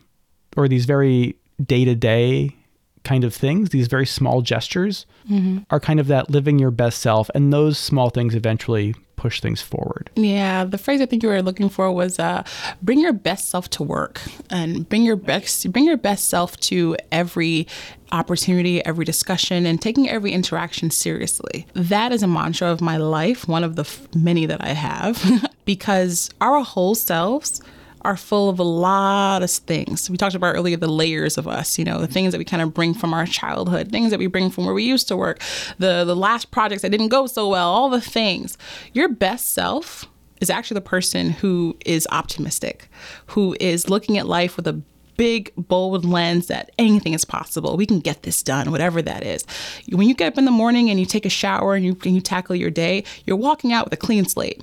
or 0.57 0.67
these 0.67 0.85
very 0.85 1.37
day 1.65 1.85
to 1.85 1.95
day 1.95 2.57
kind 3.05 3.23
of 3.23 3.33
things, 3.33 3.69
these 3.69 3.87
very 3.87 4.07
small 4.07 4.43
gestures, 4.43 5.07
mm-hmm. 5.31 5.59
are 5.71 5.79
kind 5.79 6.01
of 6.01 6.09
that 6.09 6.29
living 6.29 6.59
your 6.59 6.73
best 6.73 6.99
self. 6.99 7.31
And 7.35 7.53
those 7.53 7.79
small 7.79 8.11
things 8.11 8.35
eventually 8.35 8.97
push 9.27 9.41
things 9.41 9.61
forward. 9.61 10.09
Yeah, 10.15 10.63
the 10.65 10.79
phrase 10.79 11.01
I 11.01 11.07
think 11.07 11.25
you 11.25 11.29
were 11.29 11.43
looking 11.43 11.69
for 11.69 11.91
was 11.91 12.21
uh, 12.21 12.45
bring 12.81 13.01
your 13.01 13.13
best 13.13 13.49
self 13.49 13.69
to 13.71 13.83
work 13.83 14.21
and 14.51 14.89
bring 14.89 15.03
your 15.03 15.17
best 15.17 15.73
bring 15.73 15.85
your 15.85 15.97
best 15.97 16.29
self 16.29 16.57
to 16.71 16.97
every 17.11 17.67
opportunity, 18.13 18.85
every 18.85 19.05
discussion, 19.05 19.67
and 19.67 19.83
taking 19.83 20.09
every 20.09 20.31
interaction 20.31 20.93
seriously. 20.93 21.67
That 21.75 22.13
is 22.13 22.23
a 22.23 22.29
mantra 22.29 22.69
of 22.69 22.81
my 22.81 22.99
life, 22.99 23.49
one 23.49 23.65
of 23.65 23.75
the 23.75 23.83
f- 23.83 24.07
many 24.15 24.47
that 24.47 24.63
I 24.63 24.75
have, 24.75 25.21
because 25.65 26.31
our 26.41 26.63
whole 26.63 26.95
selves 26.95 27.61
are 28.07 28.17
full 28.17 28.49
of 28.49 28.61
a 28.61 28.63
lot 28.63 29.43
of 29.43 29.51
things. 29.51 30.09
We 30.09 30.17
talked 30.17 30.37
about 30.37 30.55
earlier 30.55 30.77
the 30.77 30.87
layers 30.87 31.37
of 31.37 31.49
us, 31.49 31.77
you 31.77 31.85
know, 31.85 31.99
the 32.01 32.07
things 32.07 32.31
that 32.33 32.39
we 32.39 32.45
kind 32.45 32.63
of 32.63 32.73
bring 32.73 32.95
from 32.95 33.13
our 33.13 33.27
childhood, 33.27 33.91
things 33.91 34.13
that 34.13 34.21
we 34.21 34.29
bring 34.29 34.49
from 34.49 34.65
where 34.65 34.75
we 34.75 34.85
used 34.85 35.09
to 35.09 35.17
work, 35.17 35.41
the 35.79 36.05
the 36.05 36.15
last 36.15 36.53
projects 36.53 36.83
that 36.83 36.91
didn't 36.91 37.09
go 37.09 37.27
so 37.27 37.49
well, 37.49 37.69
all 37.69 37.91
the 37.91 38.01
things. 38.01 38.57
Your 38.93 39.09
best 39.09 39.53
self 39.53 40.07
is 40.41 40.51
actually 40.51 40.77
the 40.77 40.83
person 40.83 41.31
who 41.31 41.77
is 41.85 42.07
optimistic, 42.13 42.89
who 43.27 43.57
is 43.59 43.91
looking 43.91 44.17
at 44.19 44.27
life 44.27 44.57
with 44.57 44.69
a 44.69 44.81
big, 45.17 45.53
bold 45.57 46.05
lens 46.05 46.47
that 46.47 46.71
anything 46.79 47.13
is 47.13 47.25
possible. 47.25 47.77
We 47.77 47.87
can 47.87 47.99
get 47.99 48.23
this 48.23 48.41
done, 48.41 48.71
whatever 48.71 49.03
that 49.03 49.25
is. 49.25 49.45
When 49.91 50.07
you 50.07 50.15
get 50.15 50.29
up 50.29 50.39
in 50.39 50.45
the 50.45 50.51
morning 50.51 50.91
and 50.91 51.01
you 51.01 51.07
take 51.07 51.27
a 51.27 51.31
shower 51.31 51.75
and 51.75 51.85
you, 51.85 51.97
and 52.05 52.15
you 52.15 52.21
tackle 52.21 52.55
your 52.55 52.71
day, 52.71 53.03
you're 53.25 53.37
walking 53.37 53.73
out 53.73 53.87
with 53.87 53.95
a 53.95 53.97
clean 53.97 54.27
slate 54.27 54.63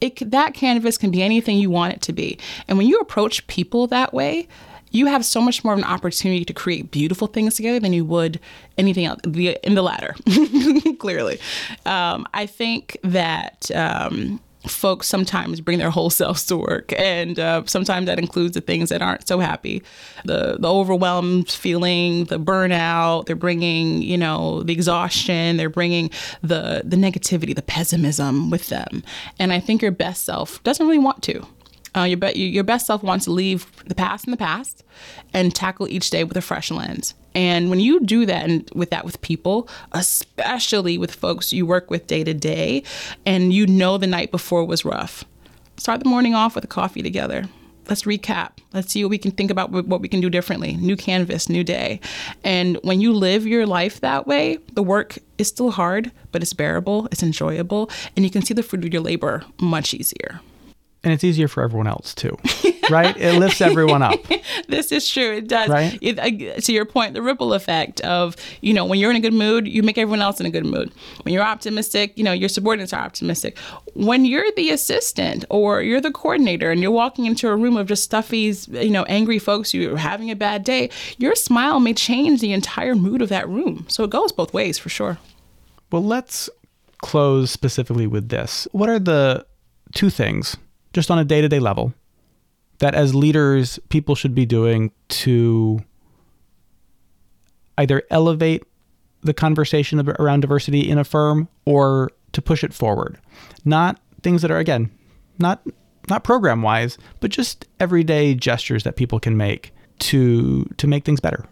it, 0.00 0.30
that 0.30 0.54
canvas 0.54 0.98
can 0.98 1.10
be 1.10 1.22
anything 1.22 1.58
you 1.58 1.70
want 1.70 1.94
it 1.94 2.02
to 2.02 2.12
be. 2.12 2.38
And 2.66 2.78
when 2.78 2.86
you 2.86 2.98
approach 3.00 3.46
people 3.46 3.86
that 3.88 4.14
way, 4.14 4.48
you 4.90 5.06
have 5.06 5.24
so 5.24 5.40
much 5.40 5.64
more 5.64 5.72
of 5.74 5.78
an 5.78 5.84
opportunity 5.84 6.44
to 6.44 6.52
create 6.52 6.90
beautiful 6.90 7.26
things 7.26 7.56
together 7.56 7.78
than 7.78 7.92
you 7.92 8.04
would 8.04 8.40
anything 8.78 9.04
else 9.04 9.20
in 9.24 9.74
the 9.74 9.82
latter, 9.82 10.14
clearly. 10.98 11.38
Um, 11.84 12.26
I 12.32 12.46
think 12.46 12.96
that 13.02 13.70
um, 13.74 14.40
folks 14.66 15.06
sometimes 15.06 15.60
bring 15.60 15.78
their 15.78 15.90
whole 15.90 16.10
selves 16.20 16.44
to 16.46 16.56
work, 16.56 16.92
and 16.98 17.38
uh, 17.38 17.62
sometimes 17.66 18.06
that 18.06 18.18
includes 18.18 18.54
the 18.54 18.60
things 18.60 18.88
that 18.88 19.02
aren't 19.02 19.26
so 19.26 19.38
happy, 19.38 19.82
the 20.24 20.56
the 20.58 20.72
overwhelmed 20.72 21.50
feeling, 21.50 22.24
the 22.24 22.38
burnout. 22.38 23.26
They're 23.26 23.36
bringing, 23.36 24.02
you 24.02 24.18
know, 24.18 24.62
the 24.62 24.72
exhaustion. 24.72 25.56
They're 25.56 25.70
bringing 25.70 26.10
the 26.42 26.82
the 26.84 26.96
negativity, 26.96 27.54
the 27.54 27.62
pessimism 27.62 28.50
with 28.50 28.68
them. 28.68 29.02
And 29.38 29.52
I 29.52 29.60
think 29.60 29.82
your 29.82 29.92
best 29.92 30.24
self 30.24 30.62
doesn't 30.64 30.86
really 30.86 30.98
want 30.98 31.22
to. 31.24 31.46
Uh, 31.96 32.04
your, 32.04 32.18
be- 32.18 32.32
your 32.34 32.64
best 32.64 32.86
self 32.86 33.02
wants 33.02 33.24
to 33.24 33.32
leave 33.32 33.66
the 33.86 33.94
past 33.94 34.26
in 34.26 34.30
the 34.30 34.36
past 34.36 34.84
and 35.32 35.54
tackle 35.54 35.88
each 35.88 36.10
day 36.10 36.22
with 36.22 36.36
a 36.36 36.42
fresh 36.42 36.70
lens. 36.70 37.14
And 37.38 37.70
when 37.70 37.78
you 37.78 38.00
do 38.00 38.26
that 38.26 38.50
and 38.50 38.68
with 38.74 38.90
that 38.90 39.04
with 39.04 39.22
people, 39.22 39.68
especially 39.92 40.98
with 40.98 41.14
folks 41.14 41.52
you 41.52 41.66
work 41.66 41.88
with 41.88 42.08
day 42.08 42.24
to 42.24 42.34
day, 42.34 42.82
and 43.24 43.52
you 43.52 43.64
know 43.64 43.96
the 43.96 44.08
night 44.08 44.32
before 44.32 44.64
was 44.64 44.84
rough, 44.84 45.24
start 45.76 46.02
the 46.02 46.08
morning 46.08 46.34
off 46.34 46.56
with 46.56 46.64
a 46.64 46.66
coffee 46.66 47.00
together. 47.00 47.44
Let's 47.88 48.02
recap. 48.02 48.50
Let's 48.72 48.90
see 48.90 49.04
what 49.04 49.10
we 49.10 49.18
can 49.18 49.30
think 49.30 49.52
about 49.52 49.70
what 49.70 50.00
we 50.00 50.08
can 50.08 50.20
do 50.20 50.28
differently. 50.28 50.74
New 50.78 50.96
canvas, 50.96 51.48
new 51.48 51.62
day. 51.62 52.00
And 52.42 52.76
when 52.82 53.00
you 53.00 53.12
live 53.12 53.46
your 53.46 53.66
life 53.66 54.00
that 54.00 54.26
way, 54.26 54.58
the 54.72 54.82
work 54.82 55.16
is 55.38 55.46
still 55.46 55.70
hard, 55.70 56.10
but 56.32 56.42
it's 56.42 56.52
bearable, 56.52 57.06
it's 57.12 57.22
enjoyable, 57.22 57.88
and 58.16 58.24
you 58.24 58.32
can 58.32 58.42
see 58.42 58.52
the 58.52 58.64
fruit 58.64 58.84
of 58.84 58.92
your 58.92 59.00
labor 59.00 59.44
much 59.60 59.94
easier 59.94 60.40
and 61.04 61.12
it's 61.12 61.24
easier 61.24 61.48
for 61.48 61.62
everyone 61.62 61.86
else 61.86 62.14
too 62.14 62.36
right? 62.90 63.16
It 63.16 63.38
lifts 63.38 63.60
everyone 63.60 64.02
up. 64.02 64.20
This 64.66 64.92
is 64.92 65.08
true. 65.08 65.32
It 65.36 65.48
does. 65.48 65.68
Right? 65.68 65.98
It, 66.00 66.18
uh, 66.18 66.60
to 66.60 66.72
your 66.72 66.84
point 66.84 67.14
the 67.14 67.22
ripple 67.22 67.54
effect 67.54 68.00
of 68.02 68.36
you 68.60 68.72
know 68.74 68.84
when 68.84 68.98
you're 68.98 69.10
in 69.10 69.16
a 69.16 69.20
good 69.20 69.32
mood 69.32 69.66
you 69.66 69.82
make 69.82 69.98
everyone 69.98 70.20
else 70.20 70.40
in 70.40 70.46
a 70.46 70.50
good 70.50 70.66
mood. 70.66 70.92
When 71.22 71.32
you're 71.32 71.42
optimistic 71.42 72.16
you 72.16 72.24
know 72.24 72.32
your 72.32 72.48
subordinates 72.48 72.92
are 72.92 73.00
optimistic. 73.00 73.58
When 73.94 74.24
you're 74.24 74.50
the 74.56 74.70
assistant 74.70 75.44
or 75.50 75.82
you're 75.82 76.00
the 76.00 76.10
coordinator 76.10 76.70
and 76.70 76.80
you're 76.80 76.90
walking 76.90 77.26
into 77.26 77.48
a 77.48 77.56
room 77.56 77.76
of 77.76 77.86
just 77.86 78.04
stuffy 78.04 78.54
you 78.70 78.90
know 78.90 79.04
angry 79.04 79.38
folks 79.38 79.72
you're 79.72 79.96
having 79.96 80.30
a 80.30 80.36
bad 80.36 80.64
day 80.64 80.90
your 81.18 81.34
smile 81.34 81.80
may 81.80 81.94
change 81.94 82.40
the 82.40 82.52
entire 82.52 82.94
mood 82.94 83.22
of 83.22 83.28
that 83.28 83.48
room. 83.48 83.86
So 83.88 84.04
it 84.04 84.10
goes 84.10 84.32
both 84.32 84.52
ways 84.52 84.78
for 84.78 84.88
sure. 84.88 85.18
Well 85.90 86.04
let's 86.04 86.50
close 87.00 87.50
specifically 87.50 88.06
with 88.06 88.28
this. 88.28 88.66
What 88.72 88.88
are 88.88 88.98
the 88.98 89.46
two 89.94 90.10
things 90.10 90.56
just 90.92 91.10
on 91.10 91.18
a 91.18 91.24
day 91.24 91.40
to 91.40 91.48
day 91.48 91.58
level, 91.58 91.92
that 92.78 92.94
as 92.94 93.14
leaders, 93.14 93.78
people 93.88 94.14
should 94.14 94.34
be 94.34 94.46
doing 94.46 94.92
to 95.08 95.80
either 97.76 98.02
elevate 98.10 98.64
the 99.22 99.34
conversation 99.34 100.00
around 100.20 100.40
diversity 100.40 100.88
in 100.88 100.98
a 100.98 101.04
firm 101.04 101.48
or 101.64 102.10
to 102.32 102.42
push 102.42 102.62
it 102.62 102.72
forward. 102.72 103.18
Not 103.64 104.00
things 104.22 104.42
that 104.42 104.50
are, 104.50 104.58
again, 104.58 104.90
not 105.38 105.62
not 106.08 106.24
program 106.24 106.62
wise, 106.62 106.96
but 107.20 107.30
just 107.30 107.66
everyday 107.80 108.34
gestures 108.34 108.84
that 108.84 108.96
people 108.96 109.20
can 109.20 109.36
make 109.36 109.72
to 110.00 110.64
to 110.76 110.86
make 110.86 111.04
things 111.04 111.20
better. 111.20 111.44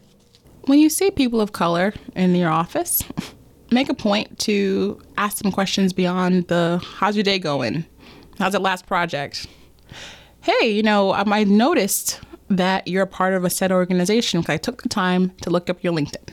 When 0.63 0.79
you 0.79 0.89
see 0.89 1.11
people 1.11 1.41
of 1.41 1.53
color 1.53 1.93
in 2.15 2.35
your 2.35 2.51
office, 2.51 3.05
make 3.71 3.89
a 3.89 3.95
point 3.95 4.39
to 4.41 5.01
ask 5.17 5.43
them 5.43 5.53
questions 5.53 5.93
beyond 5.93 6.49
the 6.49 6.81
how's 6.99 7.17
your 7.17 7.25
day 7.25 7.39
going? 7.39 7.85
How's 8.39 8.53
that 8.53 8.63
last 8.63 8.87
project? 8.87 9.47
Hey, 10.43 10.71
you 10.71 10.83
know, 10.83 11.15
um, 11.15 11.33
I 11.33 11.45
noticed 11.45 12.21
that 12.49 12.87
you're 12.87 13.03
a 13.03 13.07
part 13.07 13.35
of 13.35 13.45
a 13.45 13.51
set 13.51 13.73
organization 13.73 14.41
because 14.41 14.55
I 14.55 14.59
took 14.59 14.83
the 14.83 14.89
time 14.89 15.31
to 15.43 15.51
look 15.51 15.69
up 15.71 15.83
your 15.83 15.93
LinkedIn. 15.93 16.29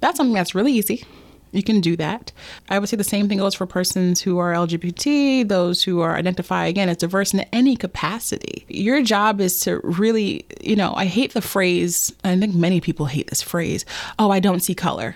That's 0.00 0.16
something 0.16 0.34
that's 0.34 0.54
really 0.54 0.72
easy. 0.72 1.04
You 1.52 1.62
can 1.62 1.80
do 1.80 1.96
that. 1.96 2.32
I 2.68 2.80
would 2.80 2.88
say 2.88 2.96
the 2.96 3.04
same 3.04 3.28
thing 3.28 3.38
goes 3.38 3.54
for 3.54 3.64
persons 3.64 4.20
who 4.20 4.38
are 4.38 4.52
LGBT, 4.52 5.46
those 5.48 5.84
who 5.84 6.00
are 6.00 6.16
identify 6.16 6.66
again 6.66 6.88
as 6.88 6.96
diverse 6.96 7.32
in 7.32 7.40
any 7.52 7.76
capacity. 7.76 8.66
Your 8.68 9.02
job 9.02 9.40
is 9.40 9.60
to 9.60 9.80
really, 9.84 10.44
you 10.60 10.74
know, 10.74 10.92
I 10.96 11.06
hate 11.06 11.32
the 11.32 11.40
phrase, 11.40 12.12
I 12.24 12.36
think 12.36 12.56
many 12.56 12.80
people 12.80 13.06
hate 13.06 13.30
this 13.30 13.40
phrase, 13.40 13.84
oh, 14.18 14.32
I 14.32 14.40
don't 14.40 14.60
see 14.60 14.74
color 14.74 15.14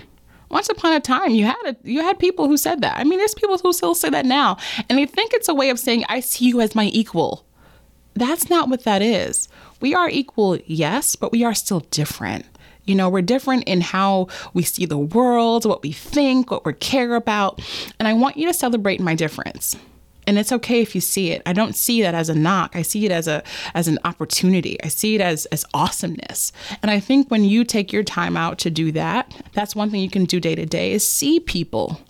once 0.51 0.69
upon 0.69 0.93
a 0.93 1.01
time 1.01 1.31
you 1.31 1.45
had 1.45 1.57
a, 1.65 1.77
you 1.83 2.01
had 2.01 2.19
people 2.19 2.47
who 2.49 2.57
said 2.57 2.81
that. 2.83 2.97
I 2.97 3.05
mean, 3.05 3.19
there's 3.19 3.35
people 3.35 3.59
who 3.59 3.73
still 3.73 3.95
say 3.95 4.11
that 4.11 4.27
now, 4.27 4.57
and 4.89 4.99
they 4.99 5.07
think 5.07 5.33
it's 5.33 5.49
a 5.49 5.55
way 5.55 5.71
of 5.71 5.79
saying 5.79 6.05
I 6.09 6.21
see 6.21 6.47
you 6.47 6.61
as 6.61 6.75
my 6.75 6.87
equal. 6.87 7.45
That's 8.15 8.51
not 8.51 8.69
what 8.69 8.85
that 8.85 9.03
is. 9.03 9.49
We 9.81 9.95
are 9.95 10.09
equal, 10.09 10.59
yes, 10.67 11.15
but 11.15 11.31
we 11.31 11.45
are 11.45 11.55
still 11.55 11.81
different. 11.91 12.47
You 12.85 12.95
know, 12.95 13.09
we're 13.09 13.23
different 13.23 13.65
in 13.65 13.83
how 13.83 14.29
we 14.55 14.63
see 14.63 14.87
the 14.87 14.99
world, 14.99 15.67
what 15.67 15.83
we 15.83 15.93
think, 15.93 16.51
what 16.51 16.65
we 16.65 16.73
care 16.73 17.15
about, 17.15 17.61
and 17.99 18.09
I 18.09 18.15
want 18.15 18.37
you 18.37 18.47
to 18.47 18.55
celebrate 18.55 19.01
my 19.01 19.15
difference 19.15 19.77
and 20.29 20.39
it's 20.39 20.53
okay 20.53 20.81
if 20.83 20.95
you 20.95 21.01
see 21.01 21.31
it 21.33 21.43
i 21.47 21.53
don't 21.53 21.75
see 21.75 22.03
that 22.03 22.15
as 22.15 22.29
a 22.29 22.35
knock 22.35 22.77
i 22.77 22.83
see 22.83 23.07
it 23.07 23.11
as 23.11 23.27
a 23.27 23.43
as 23.75 23.89
an 23.89 23.99
opportunity 24.05 24.81
i 24.85 24.89
see 24.89 25.15
it 25.15 25.21
as 25.21 25.47
as 25.47 25.65
awesomeness 25.75 26.53
and 26.83 26.91
i 26.91 27.01
think 27.01 27.31
when 27.31 27.45
you 27.45 27.65
take 27.65 27.93
your 27.93 28.05
time 28.05 28.37
out 28.37 28.59
to 28.59 28.71
do 28.71 28.93
that 28.93 29.35
that's 29.55 29.75
one 29.75 29.91
thing 29.91 30.01
you 30.01 30.11
can 30.11 30.27
do 30.27 30.39
day 30.39 30.55
to 30.55 30.67
day 30.67 30.93
is 30.93 31.07
see 31.07 31.41
people 31.41 32.01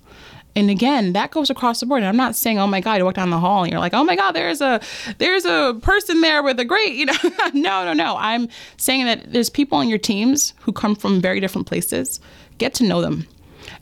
And 0.57 0.71
again, 0.71 1.13
that 1.13 1.31
goes 1.31 1.51
across 1.51 1.79
the 1.79 1.87
board. 1.87 2.03
And 2.03 2.09
I'm 2.09 2.17
not 2.17 2.35
saying, 2.35 2.59
oh 2.59 2.67
my 2.67 2.81
God, 2.81 2.95
you 2.99 3.05
walk 3.05 3.15
down 3.15 3.31
the 3.31 3.39
hall 3.39 3.63
and 3.63 3.71
you're 3.71 3.79
like, 3.79 3.95
oh 3.95 4.03
my 4.03 4.17
God, 4.17 4.33
there's 4.33 4.61
a 4.61 4.81
there's 5.19 5.45
a 5.45 5.79
person 5.83 6.21
there 6.21 6.43
with 6.43 6.59
a 6.59 6.65
great, 6.65 6.95
you 6.95 7.07
know. 7.07 7.21
no, 7.55 7.85
no, 7.85 7.93
no. 7.93 8.17
I'm 8.19 8.49
saying 8.77 9.05
that 9.07 9.33
there's 9.33 9.51
people 9.51 9.79
on 9.79 9.89
your 9.89 9.99
teams 9.99 10.55
who 10.63 10.73
come 10.73 10.97
from 10.97 11.21
very 11.21 11.39
different 11.39 11.69
places. 11.69 12.19
Get 12.57 12.75
to 12.75 12.85
know 12.85 13.01
them 13.01 13.29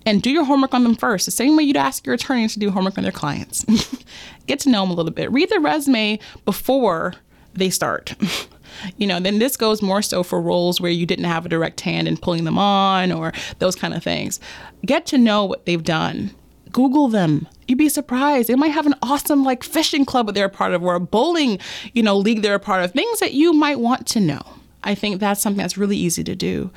and 0.06 0.22
do 0.22 0.30
your 0.30 0.44
homework 0.44 0.72
on 0.72 0.84
them 0.84 0.94
first, 0.94 1.26
the 1.26 1.32
same 1.32 1.56
way 1.56 1.64
you'd 1.64 1.76
ask 1.76 2.06
your 2.06 2.14
attorney 2.14 2.48
to 2.48 2.58
do 2.58 2.70
homework 2.70 2.96
on 2.96 3.02
their 3.02 3.12
clients. 3.12 3.64
Get 4.46 4.60
to 4.60 4.70
know 4.70 4.82
them 4.82 4.90
a 4.90 4.94
little 4.94 5.12
bit. 5.12 5.30
Read 5.32 5.50
their 5.50 5.60
resume 5.60 6.18
before 6.44 7.14
they 7.52 7.68
start. 7.68 8.14
you 8.96 9.06
know, 9.06 9.20
then 9.20 9.38
this 9.38 9.56
goes 9.56 9.82
more 9.82 10.00
so 10.00 10.22
for 10.22 10.40
roles 10.40 10.80
where 10.80 10.90
you 10.90 11.04
didn't 11.04 11.24
have 11.24 11.44
a 11.44 11.48
direct 11.48 11.80
hand 11.82 12.08
in 12.08 12.16
pulling 12.16 12.44
them 12.44 12.58
on 12.58 13.12
or 13.12 13.32
those 13.58 13.76
kind 13.76 13.92
of 13.92 14.02
things. 14.02 14.40
Get 14.84 15.04
to 15.06 15.18
know 15.18 15.44
what 15.44 15.66
they've 15.66 15.84
done 15.84 16.30
Google 16.76 17.08
them. 17.08 17.48
You'd 17.66 17.78
be 17.78 17.88
surprised. 17.88 18.50
They 18.50 18.54
might 18.54 18.72
have 18.72 18.84
an 18.84 18.96
awesome 19.00 19.44
like 19.44 19.64
fishing 19.64 20.04
club 20.04 20.26
that 20.26 20.34
they're 20.34 20.44
a 20.44 20.50
part 20.50 20.74
of 20.74 20.82
or 20.82 20.94
a 20.94 21.00
bowling, 21.00 21.58
you 21.94 22.02
know, 22.02 22.18
league 22.18 22.42
they're 22.42 22.54
a 22.54 22.60
part 22.60 22.84
of. 22.84 22.92
Things 22.92 23.18
that 23.20 23.32
you 23.32 23.54
might 23.54 23.80
want 23.80 24.06
to 24.08 24.20
know. 24.20 24.42
I 24.84 24.94
think 24.94 25.18
that's 25.18 25.40
something 25.40 25.56
that's 25.56 25.78
really 25.78 25.96
easy 25.96 26.22
to 26.24 26.34
do. 26.34 26.70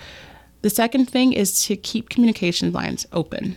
The 0.62 0.69
second 0.69 1.10
thing 1.10 1.34
is 1.34 1.63
to 1.65 1.76
keep 1.76 2.10
communication 2.10 2.72
lines 2.72 3.06
open. 3.13 3.56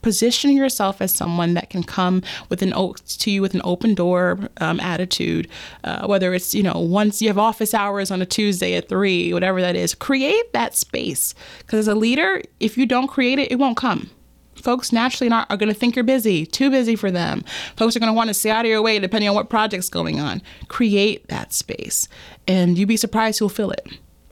Position 0.00 0.52
yourself 0.52 1.02
as 1.02 1.12
someone 1.12 1.54
that 1.54 1.70
can 1.70 1.82
come 1.82 2.22
with 2.48 2.62
an 2.62 2.72
to 2.72 3.30
you 3.30 3.42
with 3.42 3.52
an 3.54 3.60
open 3.64 3.94
door 3.94 4.38
um, 4.60 4.78
attitude. 4.80 5.48
Uh, 5.84 6.06
whether 6.06 6.32
it's 6.32 6.54
you 6.54 6.62
know 6.62 6.78
once 6.78 7.20
you 7.20 7.28
have 7.28 7.36
office 7.36 7.74
hours 7.74 8.10
on 8.10 8.22
a 8.22 8.26
Tuesday 8.26 8.74
at 8.76 8.88
three, 8.88 9.32
whatever 9.32 9.60
that 9.60 9.76
is, 9.76 9.94
create 9.94 10.52
that 10.52 10.76
space. 10.76 11.34
Because 11.58 11.80
as 11.80 11.88
a 11.88 11.94
leader, 11.94 12.42
if 12.60 12.78
you 12.78 12.86
don't 12.86 13.08
create 13.08 13.38
it, 13.38 13.50
it 13.50 13.56
won't 13.56 13.76
come 13.76 14.10
folks 14.58 14.92
naturally 14.92 15.28
not, 15.28 15.50
are 15.50 15.56
going 15.56 15.72
to 15.72 15.78
think 15.78 15.96
you're 15.96 16.04
busy, 16.04 16.44
too 16.44 16.70
busy 16.70 16.96
for 16.96 17.10
them. 17.10 17.44
Folks 17.76 17.96
are 17.96 18.00
going 18.00 18.10
to 18.10 18.16
want 18.16 18.28
to 18.28 18.34
stay 18.34 18.50
out 18.50 18.64
of 18.64 18.70
your 18.70 18.82
way 18.82 18.98
depending 18.98 19.28
on 19.28 19.34
what 19.34 19.48
project's 19.48 19.88
going 19.88 20.20
on. 20.20 20.42
Create 20.68 21.28
that 21.28 21.52
space, 21.52 22.08
and 22.46 22.76
you'd 22.76 22.88
be 22.88 22.96
surprised 22.96 23.38
who'll 23.38 23.48
fill 23.48 23.70
it. 23.70 23.86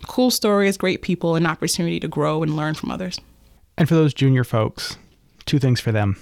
Cool 0.07 0.31
stories, 0.31 0.77
great 0.77 1.03
people, 1.03 1.35
and 1.35 1.47
opportunity 1.47 2.01
to 2.01 2.09
grow 2.09 2.43
and 2.43 2.57
learn 2.57 2.75
from 2.75 2.91
others. 2.91 3.21
And 3.77 3.89
for 3.89 3.95
those 3.95 4.15
junior 4.15 4.45
folks, 4.45 4.97
two 5.45 5.59
things 5.59 5.81
for 5.81 5.93
them 5.93 6.17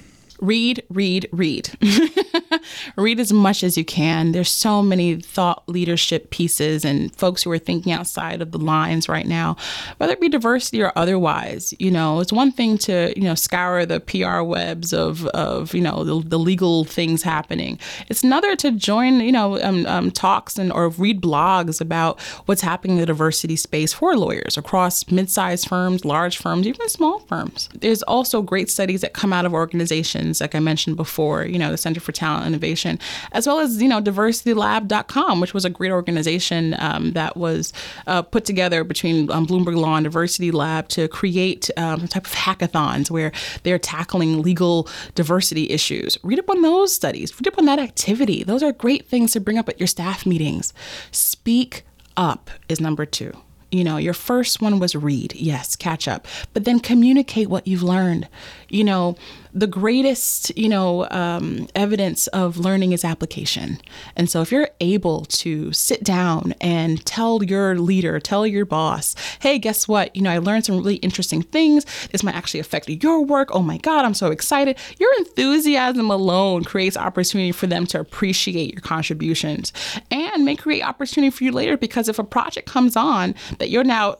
read, 0.44 0.82
read, 0.90 1.28
read. 1.32 1.70
read 2.96 3.20
as 3.20 3.32
much 3.32 3.62
as 3.62 3.76
you 3.76 3.84
can. 3.84 4.32
There's 4.32 4.50
so 4.50 4.82
many 4.82 5.16
thought 5.16 5.62
leadership 5.68 6.30
pieces 6.30 6.84
and 6.84 7.14
folks 7.16 7.42
who 7.42 7.50
are 7.50 7.58
thinking 7.58 7.92
outside 7.92 8.42
of 8.42 8.52
the 8.52 8.58
lines 8.58 9.08
right 9.08 9.26
now, 9.26 9.56
whether 9.98 10.12
it 10.12 10.20
be 10.20 10.28
diversity 10.28 10.82
or 10.82 10.92
otherwise. 10.96 11.74
You 11.78 11.90
know, 11.90 12.20
it's 12.20 12.32
one 12.32 12.52
thing 12.52 12.78
to, 12.78 13.12
you 13.16 13.24
know, 13.24 13.34
scour 13.34 13.86
the 13.86 14.00
PR 14.00 14.42
webs 14.42 14.92
of, 14.92 15.26
of 15.28 15.74
you 15.74 15.80
know, 15.80 16.04
the, 16.04 16.28
the 16.28 16.38
legal 16.38 16.84
things 16.84 17.22
happening. 17.22 17.78
It's 18.08 18.22
another 18.22 18.56
to 18.56 18.70
join, 18.72 19.20
you 19.20 19.32
know, 19.32 19.60
um, 19.62 19.86
um, 19.86 20.10
talks 20.10 20.58
and 20.58 20.72
or 20.72 20.90
read 20.90 21.20
blogs 21.20 21.80
about 21.80 22.20
what's 22.46 22.60
happening 22.60 22.96
in 22.96 23.00
the 23.00 23.06
diversity 23.06 23.56
space 23.56 23.92
for 23.92 24.16
lawyers 24.16 24.56
across 24.56 25.10
mid-sized 25.10 25.68
firms, 25.68 26.04
large 26.04 26.38
firms, 26.38 26.66
even 26.66 26.88
small 26.88 27.20
firms. 27.20 27.68
There's 27.74 28.02
also 28.02 28.42
great 28.42 28.70
studies 28.70 29.00
that 29.00 29.14
come 29.14 29.32
out 29.32 29.46
of 29.46 29.54
organizations, 29.54 30.33
like 30.40 30.54
I 30.54 30.60
mentioned 30.60 30.96
before, 30.96 31.44
you 31.44 31.58
know, 31.58 31.70
the 31.70 31.76
Center 31.76 32.00
for 32.00 32.12
Talent 32.12 32.46
innovation, 32.46 32.98
as 33.32 33.46
well 33.46 33.60
as 33.60 33.80
you 33.80 33.88
know 33.88 34.00
diversitylab.com, 34.00 35.40
which 35.40 35.54
was 35.54 35.64
a 35.64 35.70
great 35.70 35.92
organization 35.92 36.76
um, 36.78 37.12
that 37.12 37.36
was 37.36 37.72
uh, 38.06 38.22
put 38.22 38.44
together 38.44 38.84
between 38.84 39.30
um, 39.30 39.46
Bloomberg 39.46 39.76
Law 39.76 39.96
and 39.96 40.04
Diversity 40.04 40.50
Lab 40.50 40.88
to 40.88 41.08
create 41.08 41.70
um, 41.76 42.04
a 42.04 42.08
type 42.08 42.26
of 42.26 42.32
hackathons 42.32 43.10
where 43.10 43.32
they're 43.62 43.78
tackling 43.78 44.42
legal 44.42 44.88
diversity 45.14 45.70
issues. 45.70 46.18
Read 46.22 46.38
up 46.38 46.50
on 46.50 46.62
those 46.62 46.92
studies. 46.92 47.34
Read 47.38 47.48
up 47.48 47.58
on 47.58 47.64
that 47.66 47.78
activity. 47.78 48.42
Those 48.42 48.62
are 48.62 48.72
great 48.72 49.06
things 49.08 49.32
to 49.32 49.40
bring 49.40 49.58
up 49.58 49.68
at 49.68 49.78
your 49.78 49.86
staff 49.86 50.26
meetings. 50.26 50.72
Speak 51.10 51.84
up 52.16 52.50
is 52.68 52.80
number 52.80 53.06
two. 53.06 53.32
You 53.70 53.82
know, 53.82 53.96
your 53.96 54.14
first 54.14 54.62
one 54.62 54.78
was 54.78 54.94
read, 54.94 55.34
yes, 55.34 55.74
catch 55.74 56.06
up, 56.06 56.28
but 56.52 56.64
then 56.64 56.78
communicate 56.78 57.50
what 57.50 57.66
you've 57.66 57.82
learned. 57.82 58.28
You 58.68 58.84
know, 58.84 59.16
the 59.54 59.68
greatest, 59.68 60.56
you 60.58 60.68
know, 60.68 61.08
um, 61.10 61.68
evidence 61.76 62.26
of 62.28 62.58
learning 62.58 62.92
is 62.92 63.04
application. 63.04 63.80
And 64.16 64.28
so 64.28 64.42
if 64.42 64.50
you're 64.50 64.68
able 64.80 65.24
to 65.26 65.72
sit 65.72 66.02
down 66.02 66.54
and 66.60 67.04
tell 67.06 67.42
your 67.42 67.78
leader, 67.78 68.18
tell 68.18 68.46
your 68.46 68.64
boss, 68.64 69.14
hey, 69.40 69.60
guess 69.60 69.86
what? 69.86 70.14
You 70.16 70.22
know, 70.22 70.30
I 70.30 70.38
learned 70.38 70.64
some 70.64 70.76
really 70.76 70.96
interesting 70.96 71.42
things. 71.42 71.86
This 72.10 72.24
might 72.24 72.34
actually 72.34 72.60
affect 72.60 72.88
your 72.88 73.24
work. 73.24 73.48
Oh 73.52 73.62
my 73.62 73.78
God, 73.78 74.04
I'm 74.04 74.14
so 74.14 74.32
excited. 74.32 74.76
Your 74.98 75.10
enthusiasm 75.18 76.10
alone 76.10 76.64
creates 76.64 76.96
opportunity 76.96 77.52
for 77.52 77.68
them 77.68 77.86
to 77.86 78.00
appreciate 78.00 78.72
your 78.72 78.80
contributions 78.80 79.72
and 80.10 80.44
may 80.44 80.56
create 80.56 80.82
opportunity 80.82 81.30
for 81.30 81.44
you 81.44 81.52
later 81.52 81.76
because 81.76 82.08
if 82.08 82.18
a 82.18 82.24
project 82.24 82.68
comes 82.68 82.96
on 82.96 83.34
that 83.58 83.70
you're 83.70 83.84
now 83.84 84.16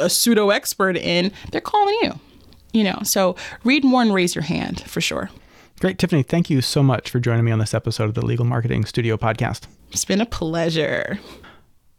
a 0.00 0.10
pseudo 0.10 0.50
expert 0.50 0.96
in, 0.96 1.32
they're 1.52 1.60
calling 1.60 1.96
you 2.02 2.12
you 2.74 2.84
know, 2.84 2.98
so 3.04 3.36
read 3.62 3.84
more 3.84 4.02
and 4.02 4.12
raise 4.12 4.34
your 4.34 4.44
hand 4.44 4.82
for 4.82 5.00
sure. 5.00 5.30
Great. 5.80 5.98
Tiffany, 5.98 6.22
thank 6.22 6.50
you 6.50 6.60
so 6.60 6.82
much 6.82 7.10
for 7.10 7.18
joining 7.18 7.44
me 7.44 7.52
on 7.52 7.58
this 7.58 7.74
episode 7.74 8.04
of 8.04 8.14
the 8.14 8.24
Legal 8.24 8.44
Marketing 8.44 8.84
Studio 8.84 9.16
podcast. 9.16 9.62
It's 9.90 10.04
been 10.04 10.20
a 10.20 10.26
pleasure. 10.26 11.18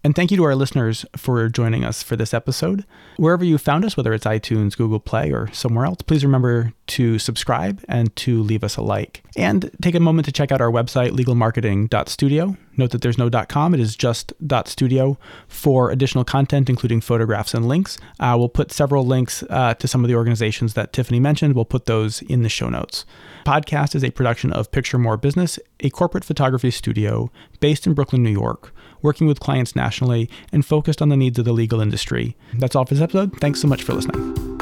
And 0.06 0.16
thank 0.16 0.30
you 0.30 0.38
to 0.38 0.44
our 0.44 0.54
listeners 0.54 1.04
for 1.18 1.50
joining 1.50 1.84
us 1.84 2.04
for 2.04 2.16
this 2.16 2.32
episode. 2.32 2.86
Wherever 3.18 3.44
you 3.44 3.58
found 3.58 3.84
us, 3.84 3.98
whether 3.98 4.14
it's 4.14 4.28
iTunes, 4.28 4.78
Google 4.78 5.00
Play, 5.00 5.32
or 5.32 5.52
somewhere 5.52 5.84
else, 5.84 6.04
please 6.04 6.24
remember 6.24 6.74
to 6.86 7.18
subscribe 7.18 7.84
and 7.88 8.16
to 8.18 8.44
leave 8.44 8.64
us 8.64 8.78
a 8.78 8.84
like. 8.84 9.24
And 9.36 9.72
take 9.82 9.96
a 9.96 10.00
moment 10.00 10.28
to 10.28 10.32
check 10.32 10.52
out 10.52 10.62
our 10.62 10.70
website, 10.70 11.14
legalmarketing.studio. 11.14 12.56
Note 12.78 12.92
that 12.92 13.02
there's 13.02 13.18
no 13.18 13.32
.com, 13.48 13.74
it 13.74 13.80
is 13.80 13.96
just 13.96 14.32
.studio 14.68 15.18
for 15.48 15.90
additional 15.90 16.24
content, 16.24 16.70
including 16.70 17.02
photographs 17.02 17.56
and 17.56 17.68
links. 17.68 17.98
Uh, 18.20 18.36
we'll 18.38 18.48
put 18.48 18.72
several 18.72 19.08
links 19.08 19.44
uh, 19.50 19.74
to 19.74 19.88
some 19.88 20.04
of 20.04 20.08
the 20.08 20.16
organizations 20.16 20.76
that 20.76 20.94
Tiffany 20.94 21.20
mentioned. 21.20 21.56
We'll 21.56 21.66
put 21.66 21.88
those 21.88 22.22
in 22.22 22.44
the 22.44 22.50
show 22.50 22.70
notes. 22.70 23.06
Podcast 23.44 23.96
is 23.96 24.04
a 24.04 24.12
production 24.12 24.54
of 24.54 24.72
Picture 24.72 25.00
More 25.00 25.18
Business, 25.18 25.58
a 25.80 25.90
corporate 25.90 26.24
photography 26.24 26.70
studio 26.70 27.32
based 27.60 27.88
in 27.88 27.96
Brooklyn, 27.96 28.22
New 28.22 28.30
York 28.30 28.72
working 29.06 29.28
with 29.28 29.40
clients 29.40 29.76
nationally, 29.76 30.30
and 30.52 30.66
focused 30.66 31.02
on 31.02 31.10
the 31.10 31.16
needs 31.16 31.40
of 31.40 31.46
the 31.46 31.54
legal 31.54 31.80
industry. 31.80 32.36
That's 32.56 32.76
all 32.76 32.86
for 32.86 32.96
this 32.96 33.04
episode. 33.04 33.40
Thanks 33.40 33.62
so 33.62 33.68
much 33.68 33.84
for 33.84 33.94
listening. 33.94 34.55